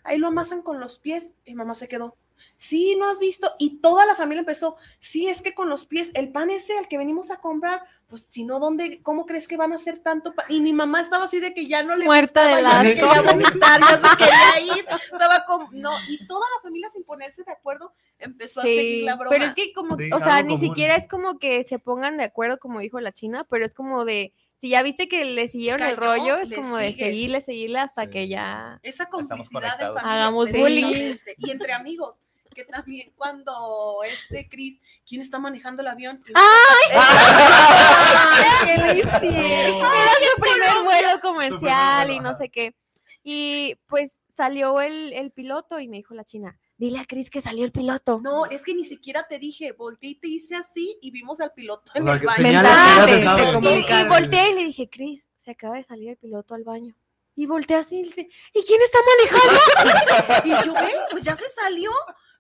[0.04, 1.38] ahí lo amasan con los pies.
[1.46, 2.18] Y mamá se quedó,
[2.62, 3.52] sí, ¿no has visto?
[3.58, 6.88] Y toda la familia empezó, sí, es que con los pies, el pan ese al
[6.88, 10.36] que venimos a comprar, pues si no, ¿dónde, cómo crees que van a hacer tanto
[10.36, 10.46] pan?
[10.48, 13.22] Y mi mamá estaba así de que ya no le Muerta de gustaba, ya quería
[13.24, 17.52] vomitar, ya se quería ir, estaba como, no, y toda la familia sin ponerse de
[17.52, 19.32] acuerdo empezó a seguir la broma.
[19.32, 20.60] pero es que como, Sí, o sea, ni común.
[20.60, 24.06] siquiera es como que se pongan de acuerdo, como dijo la china, pero es como
[24.06, 28.04] de, si ya viste que le siguieron el rollo, es como de seguirle, seguirle hasta
[28.04, 28.10] Sí.
[28.12, 28.80] que ya...
[28.84, 29.96] esa complicidad conectados.
[30.00, 30.14] familia.
[30.14, 32.22] Hagamos precisamente, Y entre amigos,
[32.54, 36.22] que también cuando este Cris, ¿quién está manejando el avión?
[38.66, 39.78] ¿Qué le hicieron?
[39.78, 42.76] Era su primer vuelo comercial y no sé qué.
[43.24, 47.42] Y pues salió el, el piloto y me dijo la china, dile a Cris que
[47.42, 48.20] salió el piloto.
[48.24, 51.54] No, es que ni siquiera te dije, volteé y te hice así y vimos al
[51.54, 52.62] piloto en el baño.
[53.62, 56.96] Y, y volteé y le dije, Cris, se acaba de salir el piloto al baño.
[57.36, 59.60] Y volteé así y le dije, ¿y quién está manejando?
[60.46, 61.92] Y yo, ven, pues ya se salió.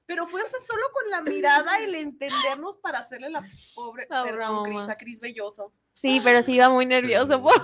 [0.05, 3.43] Pero fue, o sea, solo con la mirada, el entendernos para hacerle la
[3.75, 4.63] pobre, La perdón.
[4.65, 5.73] Cris, a Cris Belloso.
[5.93, 7.41] Sí, pero sí iba muy nervioso.
[7.41, 7.61] pobre.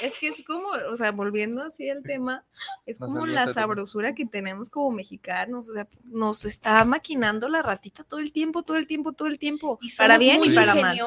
[0.00, 2.44] Es que es como, o sea, volviendo así al tema,
[2.86, 3.54] es No como la tema.
[3.54, 8.62] sabrosura que tenemos como mexicanos, o sea, nos está maquinando la ratita todo el tiempo,
[8.62, 10.98] todo el tiempo, todo el tiempo, Y para bien muy y para mal.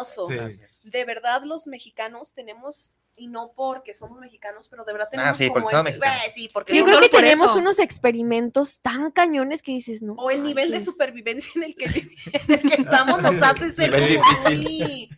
[0.83, 2.91] De verdad, los mexicanos tenemos,
[3.21, 5.99] y no porque somos mexicanos, pero de verdad Ah, tenemos sí, como porque somos ese-
[5.99, 6.21] mexicanos.
[6.23, 7.59] Güey, sí, porque Yo creo que tenemos eso.
[7.59, 10.13] unos experimentos tan cañones que dices, no.
[10.13, 11.85] o el nivel de supervivencia en el que,
[12.33, 15.09] en el que estamos nos hace ser muy,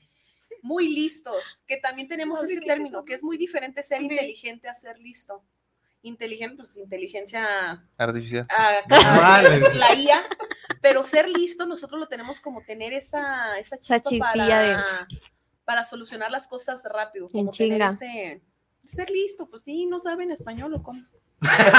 [0.62, 4.99] muy listos, que también tenemos ese término, que es muy diferente ser inteligente a ser
[4.99, 5.41] listo.
[6.06, 8.45] Inteligente, pues inteligencia Artificial.
[8.49, 8.82] a-
[9.76, 10.26] la IA,
[10.82, 14.62] pero ser listo nosotros lo tenemos como tener esa, esa chispa chispilla para,
[15.08, 15.18] de-
[15.66, 18.41] para solucionar las cosas rápido, En como tener ese
[18.84, 21.01] ser listo, pues sí, no saben español o cómo.
[21.41, 21.72] bueno,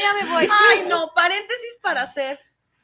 [0.00, 0.48] ya me voy.
[0.70, 2.38] Ay, no, paréntesis para hacer,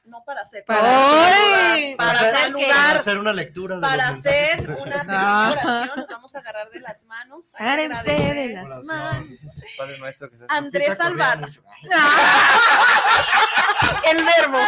[0.05, 4.83] no para hacer, para, para ¿para hacer saludar, hacer una lectura de para hacer mensajes.
[4.83, 7.55] una oración, nos vamos a agarrar de las manos.
[7.57, 9.39] Agárrense de las manos.
[9.77, 11.41] Padre nuestro que se Andrés Alvar.
[11.41, 11.63] mucho.
[14.05, 14.59] El verbo.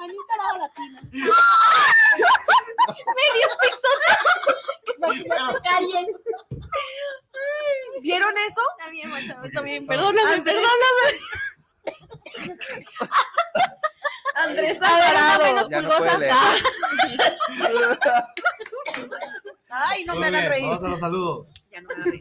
[0.00, 1.00] pero- Anita la latina.
[8.02, 8.60] ¿Vieron eso?
[8.78, 9.86] Está bien, macho, está bien.
[9.86, 10.42] Perdóname, Andrés.
[10.44, 11.18] perdóname.
[14.34, 15.42] Andrés Alvarado.
[15.44, 15.98] menos no pulgosa.
[15.98, 16.32] puede leer.
[19.68, 20.66] Ay, no Muy me hagan reír.
[20.66, 21.54] Vamos a los saludos.
[21.70, 22.20] Ya no me hagan reír.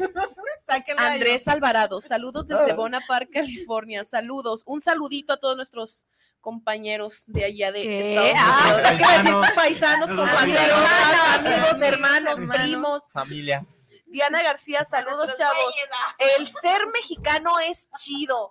[0.68, 4.04] Sáquenla Andrés Alvarado, saludos desde Bonaparte, California.
[4.04, 4.64] Saludos.
[4.66, 6.06] Un saludito a todos nuestros
[6.40, 8.10] compañeros de allá de ¿Qué?
[8.10, 9.48] Estados Ah, Unidos.
[9.50, 10.10] Es paisanos.
[10.12, 10.80] compañeros,
[11.36, 12.56] amigos, hermanos, Hermanos.
[12.64, 13.02] primos.
[13.14, 13.66] Familia.
[14.12, 15.76] Diana García, saludos, chavos.
[16.38, 18.50] El ser mexicano es chido.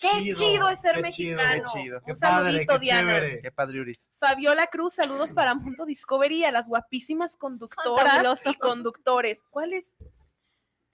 [0.00, 1.64] Qué chido, Chido, es ser qué chido, mexicano.
[1.74, 2.00] qué chido.
[2.06, 3.12] Qué Un padre, saludito, qué Diana.
[3.12, 3.42] chévere.
[3.42, 4.10] Qué padre Uris.
[4.18, 9.44] Fabiola Cruz, saludos para Mundo Discovery y a las guapísimas conductoras y conductores.
[9.50, 9.94] ¿Cuáles?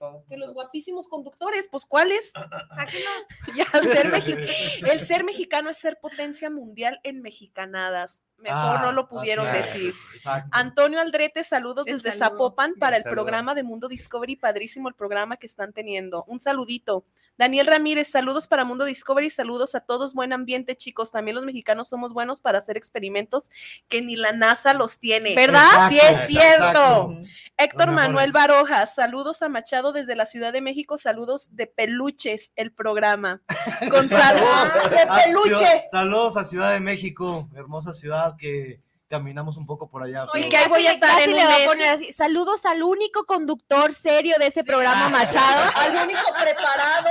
[0.03, 2.31] Todos Que los guapísimos conductores, pues ¿cuáles?
[2.75, 3.25] Sáquenlos.
[3.55, 4.11] Ya, ser
[4.89, 8.23] el ser mexicano es ser potencia mundial en mexicanadas.
[8.43, 9.93] Mejor Ah, no lo pudieron así decir.
[10.13, 10.49] Exacto.
[10.51, 12.37] Antonio Aldrete, saludos El desde saludo.
[12.37, 13.15] Zapopan para el saludo.
[13.15, 14.35] programa de Mundo Discovery.
[14.35, 16.25] Padrísimo el programa que están teniendo.
[16.27, 17.05] Un saludito.
[17.37, 19.29] Daniel Ramírez, saludos para Mundo Discovery.
[19.29, 20.13] Saludos a todos.
[20.13, 21.09] Buen ambiente, chicos.
[21.11, 23.49] También los mexicanos somos buenos para hacer experimentos
[23.87, 25.33] que ni la NASA los tiene.
[25.35, 25.87] ¿Verdad?
[25.89, 27.13] Sí, es cierto.
[27.13, 27.17] exacto.
[27.57, 28.33] Héctor Los Manuel mejores.
[28.33, 33.41] Barojas, saludos a Machado desde la Ciudad de México, saludos de peluches, el programa.
[33.89, 34.41] Gonzalo,
[34.89, 35.85] de peluche.
[35.89, 40.23] Saludos a Ciudad de México, hermosa ciudad que caminamos un poco por allá.
[40.25, 41.67] Oye, pero- que ahí voy a estar en le un va a mes.
[41.67, 42.11] poner así.
[42.11, 45.71] Saludos al único conductor serio de ese programa, Machado.
[45.75, 47.09] Al único preparado.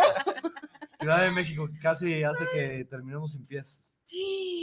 [0.98, 3.94] Ciudad de México que casi hace que terminemos sin pies.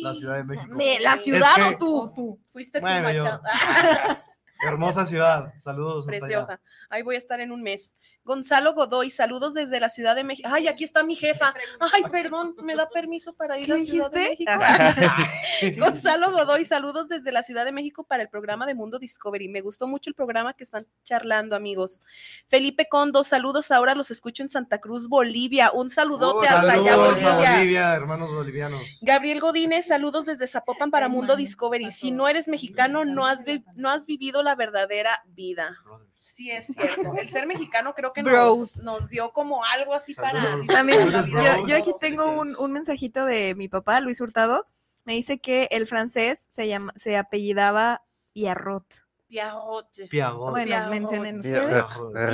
[0.02, 0.76] La Ciudad de México.
[0.76, 1.78] Me- ¿La ciudad que- o
[2.14, 2.40] tú?
[2.50, 3.42] Fuiste Bueno, tú, yo- Machado.
[4.62, 5.54] Hermosa ciudad.
[5.58, 6.08] Saludos.
[6.08, 6.20] hasta allá.
[6.20, 6.62] Preciosa.
[6.90, 7.96] Ahí voy a estar en un mes.
[8.30, 10.48] Gonzalo Godoy, saludos desde la Ciudad de México.
[10.52, 11.54] Ay, aquí está mi jefa.
[11.80, 14.30] Ay, perdón, ¿me da permiso para ir ¿Qué a la Ciudad de?
[14.30, 14.52] México?
[15.80, 19.48] Gonzalo Godoy, saludos desde la Ciudad de México para el programa de Mundo Discovery.
[19.50, 22.02] Me gustó mucho el programa que están charlando, amigos.
[22.50, 23.72] Felipe Condo, saludos.
[23.72, 25.72] Ahora los escucho en Santa Cruz, Bolivia.
[25.72, 27.56] Un saludote hasta allá, Saludos a Bolivia.
[27.56, 29.00] Bolivia, hermanos bolivianos.
[29.02, 31.90] Gabriel Godínez, saludos desde Zapopan para Mundo Discovery.
[31.90, 33.44] Si no eres mexicano, no has,
[33.76, 35.76] no has vivido la verdadera vida.
[36.20, 37.14] Sí, es cierto.
[37.18, 40.42] El ser mexicano creo que nos, nos dio como algo así para.
[40.42, 40.68] Saludos.
[40.68, 44.68] También, Saludos, yo, aquí tengo un, un mensajito de mi papá, Luis Hurtado.
[45.06, 48.86] Me dice que el francés se llama, se apellidaba Pierrot.
[49.30, 49.88] Piagot.
[50.50, 51.84] Bueno, mencionen ustedes.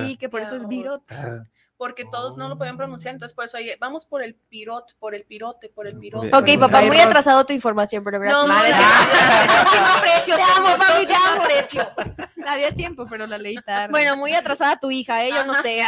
[0.07, 1.03] Y que por eso es Virot.
[1.77, 5.13] Porque todos no lo podían pronunciar, entonces por eso oye, vamos por el pirot, por
[5.13, 6.27] el pirote, por el pirote.
[6.33, 8.47] Ok, papá, muy atrasado tu información, pero gracias.
[8.47, 8.57] No,
[10.05, 10.43] es cierto.
[10.45, 11.43] Te amo, papi, te amo.
[12.47, 13.91] Había tiempo, pero la leí tarde.
[13.91, 15.31] Bueno, muy atrasada tu hija, ¿eh?
[15.31, 15.83] Yo no sé.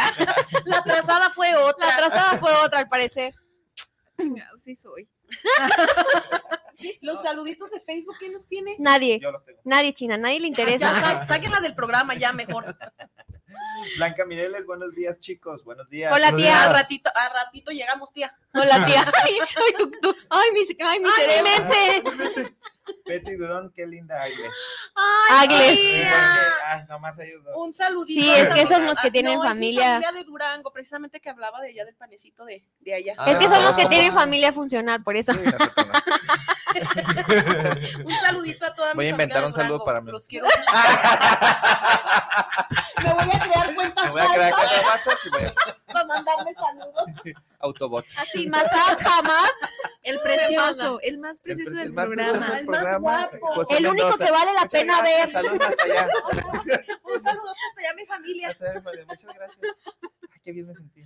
[0.66, 1.86] La atrasada fue otra.
[1.86, 3.34] La atrasada fue otra, al parecer.
[4.20, 5.08] Chingado, sí soy.
[7.02, 8.76] Los saluditos de Facebook, ¿quién los tiene?
[8.78, 9.60] Nadie, Yo los tengo.
[9.64, 11.00] nadie, China, nadie le Ya, interesa.
[11.00, 12.76] sa- sáquenla del programa ya mejor.
[13.96, 15.64] Blanca Mireles, buenos días, chicos.
[15.64, 16.12] Buenos días.
[16.12, 16.50] Hola, Buenos tía.
[16.54, 16.66] días.
[16.66, 18.34] Al ratito, al ratito llegamos, tía.
[18.54, 19.10] Hola, tía.
[19.24, 20.14] Ay, ay, tú, tú.
[20.30, 22.50] Ay, mi, ay, mi cerebro.
[23.04, 24.22] Betty Durón, qué linda.
[24.22, 24.50] Agles.
[25.76, 26.10] Sí, tía.
[26.10, 27.54] porque, ay, nomás ellos dos.
[27.56, 28.20] Un saludito.
[28.20, 28.88] Sí, es que son familia.
[28.88, 29.84] los que Ah, tienen no, es mi familia.
[29.94, 33.14] familia de Durango, precisamente que hablaba de allá del panecito de, de allá.
[33.18, 33.88] Ah, Es que son los que Ah.
[33.88, 35.32] tienen familia funcional, por eso.
[35.32, 35.40] Sí.
[38.04, 40.10] Un saludito a toda mi Voy a inventar familia un saludo para mí.
[40.12, 40.58] Los quiero mucho.
[43.02, 45.54] Me voy a crear cuentas Voy a crear cuatro WhatsApp y voy a
[45.92, 47.04] Para mandarme saludos.
[47.60, 48.18] Autobots.
[48.18, 49.50] Así, Masad jamás.
[50.02, 52.32] El precioso, el más precioso del El más programa.
[52.32, 53.46] precioso del El más guapo.
[53.54, 54.24] José El único Mendoza.
[54.26, 55.30] que vale la Muchas pena gracias, ver.
[55.32, 56.08] Saludos hasta allá.
[57.04, 58.56] Un saludo hasta allá a mi familia.
[58.84, 59.58] Vale, Muchas gracias.
[59.62, 61.02] Ay, qué bien me sentí.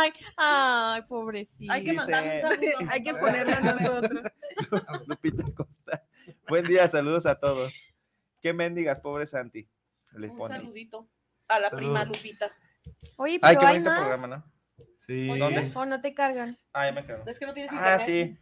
[0.00, 1.72] Ay, ay, pobrecito.
[1.72, 2.90] Hay que Dice- mandarle un saludo.
[2.90, 4.22] Hay que nosotros.
[5.06, 6.04] Lupita Costa.
[6.46, 7.72] Buen día, saludos a todos.
[8.40, 9.68] Qué mendigas, pobre Santi.
[10.14, 10.56] Les Un pone.
[10.56, 11.08] saludito
[11.48, 12.04] a la prima.
[12.04, 12.50] Lupita.
[13.16, 13.98] Oye, Ay, pero qué hay bonito más.
[14.00, 14.44] programa, ¿no?
[14.94, 15.26] Sí.
[15.38, 15.72] ¿Dónde?
[15.74, 16.58] O no te cargan.
[16.72, 17.22] Ay, me quedo.
[17.26, 18.06] Es que no tienes Ah, internet.
[18.06, 18.38] sí.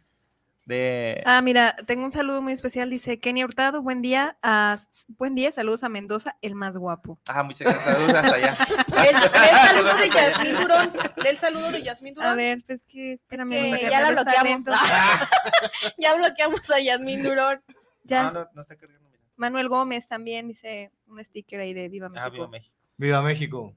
[0.65, 1.23] De.
[1.25, 2.89] Ah, mira, tengo un saludo muy especial.
[2.89, 4.37] Dice Kenia Hurtado, buen día.
[4.43, 4.77] A,
[5.07, 7.19] buen día, saludos a Mendoza, el más guapo.
[7.29, 7.85] Ah, muchas gracias.
[7.95, 8.57] Saludos hasta allá.
[8.87, 9.15] Lee el
[9.55, 10.93] saludo de Yasmín Durón.
[11.15, 12.29] Lee el saludo de Yasmín Durón.
[12.29, 13.49] A ver, pues que espérame.
[13.51, 14.65] que vamos a ya la bloqueamos.
[15.97, 17.61] Ya bloqueamos a Yasmín Durón.
[18.03, 19.06] Ya, Ah, no, no está cargando.
[19.37, 22.51] Manuel Gómez también dice un sticker ahí de Viva Ah, México.
[22.97, 23.73] viva México.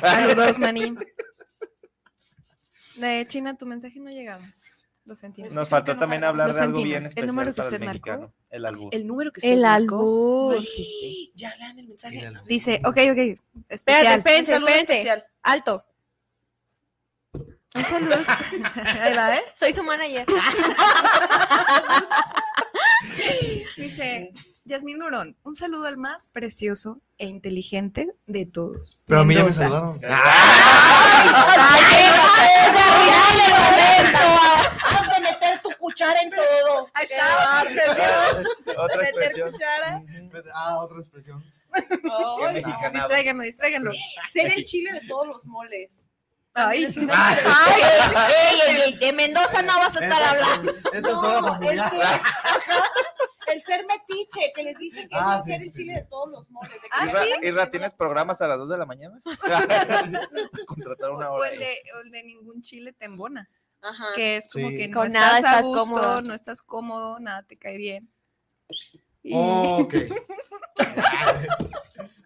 [0.00, 0.98] Saludos, manín.
[2.96, 4.40] De China, tu mensaje no ha llegado.
[5.04, 5.52] Lo sentimos.
[5.52, 8.08] Nos faltó también hablar de algo bien especial El número que para usted el marcó.
[8.10, 8.32] mexicano.
[8.50, 8.94] El albur.
[8.94, 10.54] El número que usted El marcó albur.
[10.54, 11.32] no existe.
[11.34, 12.32] Ya lean el mensaje.
[12.46, 12.96] Dice, ok, ok.
[13.68, 14.18] Espérense, Especial.
[14.18, 15.24] espérense.
[15.42, 15.84] Alto.
[17.74, 18.14] Un saludo.
[18.84, 19.42] Ahí va, ¿eh?
[19.56, 20.24] Soy su manager.
[23.76, 24.32] Dice,
[24.64, 28.98] Yasmín Durón, un saludo al más precioso e inteligente de todos.
[29.06, 30.00] Pero a mí ya me saludaron.
[30.06, 32.08] ¡Ay,
[35.14, 36.88] de meter tu cuchara en todo.
[36.94, 37.62] Ahí está.
[38.76, 39.52] Otra Meter expresión.
[39.52, 40.02] cuchara.
[40.54, 41.44] Ah, otra expresión.
[42.02, 42.52] No.
[42.52, 42.92] mexicanado.
[43.08, 43.92] Distráiganlo, distráiganlo.
[44.32, 46.08] Ser el chile de todos los moles.
[46.54, 46.84] Ay,
[49.00, 50.72] de Mendoza no vas a estar hablando.
[51.02, 52.02] No, el ser,
[53.48, 56.00] el ser metiche, que les dicen que Ah, es sí, ser el sí, chile sí.
[56.00, 56.70] de todos los moles.
[56.80, 59.20] de Ah, ya Irra, ¿tienes programas a las 2 de la mañana?
[60.66, 61.48] Contratar una o hora.
[61.50, 61.66] el ahí.
[61.68, 63.48] de, o el de ningún chile te embona.
[63.82, 64.06] Ajá.
[64.14, 64.76] Que es como Sí.
[64.78, 66.22] que no Con estás nada a gusto, cómodo.
[66.22, 68.10] no estás cómodo, nada te cae bien.
[69.22, 69.94] Y- Ok.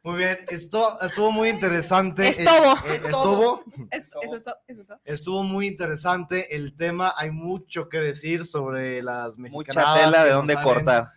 [0.09, 2.29] Muy bien, esto estuvo muy interesante.
[2.29, 2.73] Estuvo.
[2.73, 3.63] Eh, eh, estuvo.
[3.91, 5.01] Es- eso es todo, eso es todo.
[5.05, 7.13] Estuvo muy interesante el tema.
[7.15, 11.09] Hay mucho que decir sobre las Mucha mexicanadas tela de dónde cortar.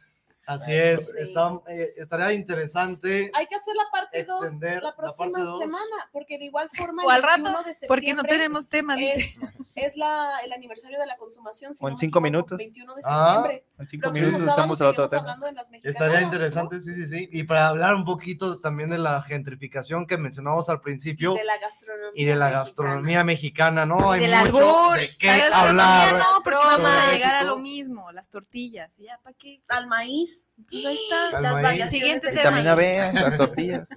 [0.47, 1.11] Así es.
[1.13, 1.19] Sí.
[1.19, 3.31] está- eh, estaría interesante.
[3.33, 5.59] Hay que hacer la parte 2 Extender la la próxima dos.
[5.59, 8.95] semana, porque de igual forma O al el 21 rato, de Porque no tenemos tema,
[8.99, 9.37] es,
[9.75, 11.73] es la, el aniversario de la consumación.
[11.75, 12.57] si O no en me cinco equivoco, minutos.
[12.57, 13.65] 21 de Ah, septiembre.
[13.79, 15.21] En 5 Próximo minutos el otro tema.
[15.21, 16.27] hablando de las Estaría mexicanadas, ¿no?
[16.27, 17.29] interesante, sí, sí, sí.
[17.31, 21.57] Y para hablar un poquito también de la gentrificación que mencionamos al principio De la
[21.59, 22.11] gastronomía.
[22.21, 24.11] y de la gastronomía mexicana, ¿no?
[24.11, 24.97] Hay del mucho albur.
[24.97, 26.19] de La qué gastronomía hablar.
[26.19, 28.97] no, porque vamos a llegar a lo mismo, las tortillas.
[28.97, 29.61] ¿Ya para qué?
[29.67, 31.31] Al maíz, Pues ahí está.
[31.41, 31.63] Las maíz.
[31.63, 32.49] variaciones Siguiente tema.
[32.61, 32.75] Vitamina.
[32.75, 33.87] B, las tortillas.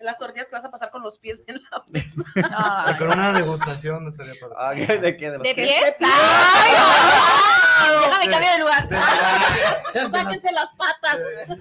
[0.00, 2.22] Las tortillas que vas a pasar con los pies en la mesa.
[2.98, 4.54] Con una degustación no estaría padre.
[4.58, 5.30] Ah, ¿De qué?
[5.30, 5.66] De los ¿De pies.
[5.66, 5.94] pie?
[6.00, 6.72] ¡Ay!
[7.80, 8.88] ay, Déjame cambiar de lugar.
[10.10, 11.18] Sáquense las patas.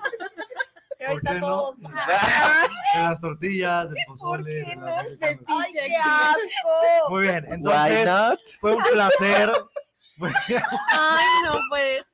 [0.99, 1.47] ¿Por ahorita qué no?
[1.47, 1.79] todos.
[1.79, 4.53] De las tortillas, de pozole.
[4.53, 5.05] de qué las-
[5.47, 7.09] ¡Ay, qué asco!
[7.09, 8.39] Muy bien, entonces not?
[8.61, 9.51] fue un placer.
[10.21, 12.12] Ay, no puede ser.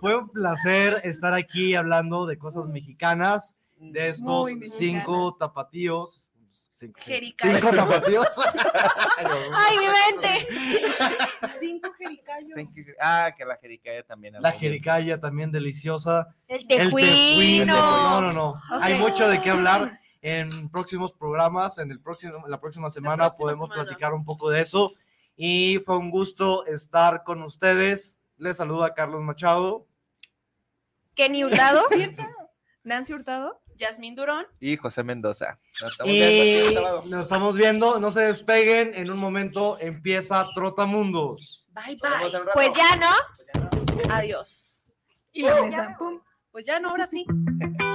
[0.00, 4.74] Fue un placer estar aquí hablando de cosas mexicanas, de estos mexicana.
[4.78, 6.26] cinco tapatíos.
[6.72, 8.26] Cinco, cinco tapatíos.
[9.52, 10.48] ¡Ay, mi mente!
[11.58, 12.56] Cinco jericayos.
[12.98, 14.34] Ah, que la jericaya también.
[14.40, 16.34] La jericaya también deliciosa.
[16.48, 17.74] El tejuino.
[17.74, 18.62] No, no, no.
[18.80, 19.00] Hay Ok.
[19.00, 21.76] mucho de qué hablar en próximos programas.
[21.76, 23.84] En el próximo, la próxima semana próxima podemos semana.
[23.84, 24.92] platicar un poco de eso.
[25.36, 28.19] Y fue un gusto estar con ustedes.
[28.40, 29.86] Les saluda Carlos Machado.
[31.14, 31.82] Kenny Hurtado.
[32.84, 33.60] Nancy Hurtado.
[33.76, 34.46] Yasmín Durón.
[34.60, 35.58] Y José Mendoza.
[35.80, 38.00] Nos estamos viendo nos estamos viendo.
[38.00, 38.92] No se despeguen.
[38.94, 41.66] En un momento empieza Trotamundos.
[41.68, 42.30] Bye, bye.
[42.30, 42.50] rato.
[42.54, 44.10] Pues ya, ¿no?
[44.10, 44.82] Adiós.
[45.32, 45.94] Y la mesa.
[45.98, 46.18] Pum.
[46.50, 47.26] Pues ya no, ahora sí.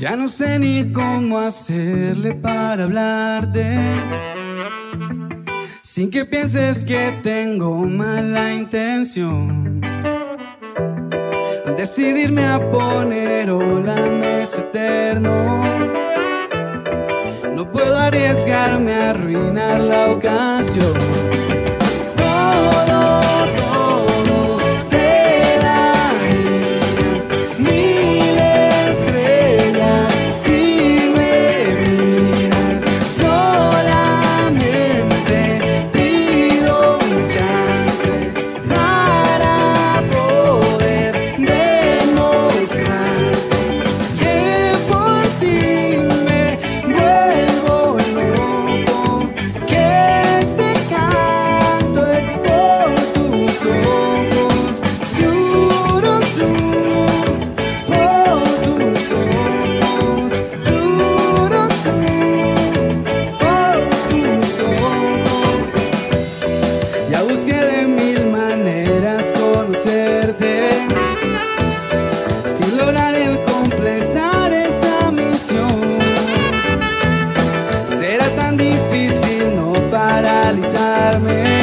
[0.00, 3.76] Ya no sé ni cómo hacerle para hablarte.
[5.82, 9.80] Sin que pienses que tengo mala intención.
[11.76, 15.64] Decidirme a poner hola mes eterno.
[17.56, 21.37] No puedo arriesgarme a arruinar la ocasión.
[80.48, 81.57] realizarme.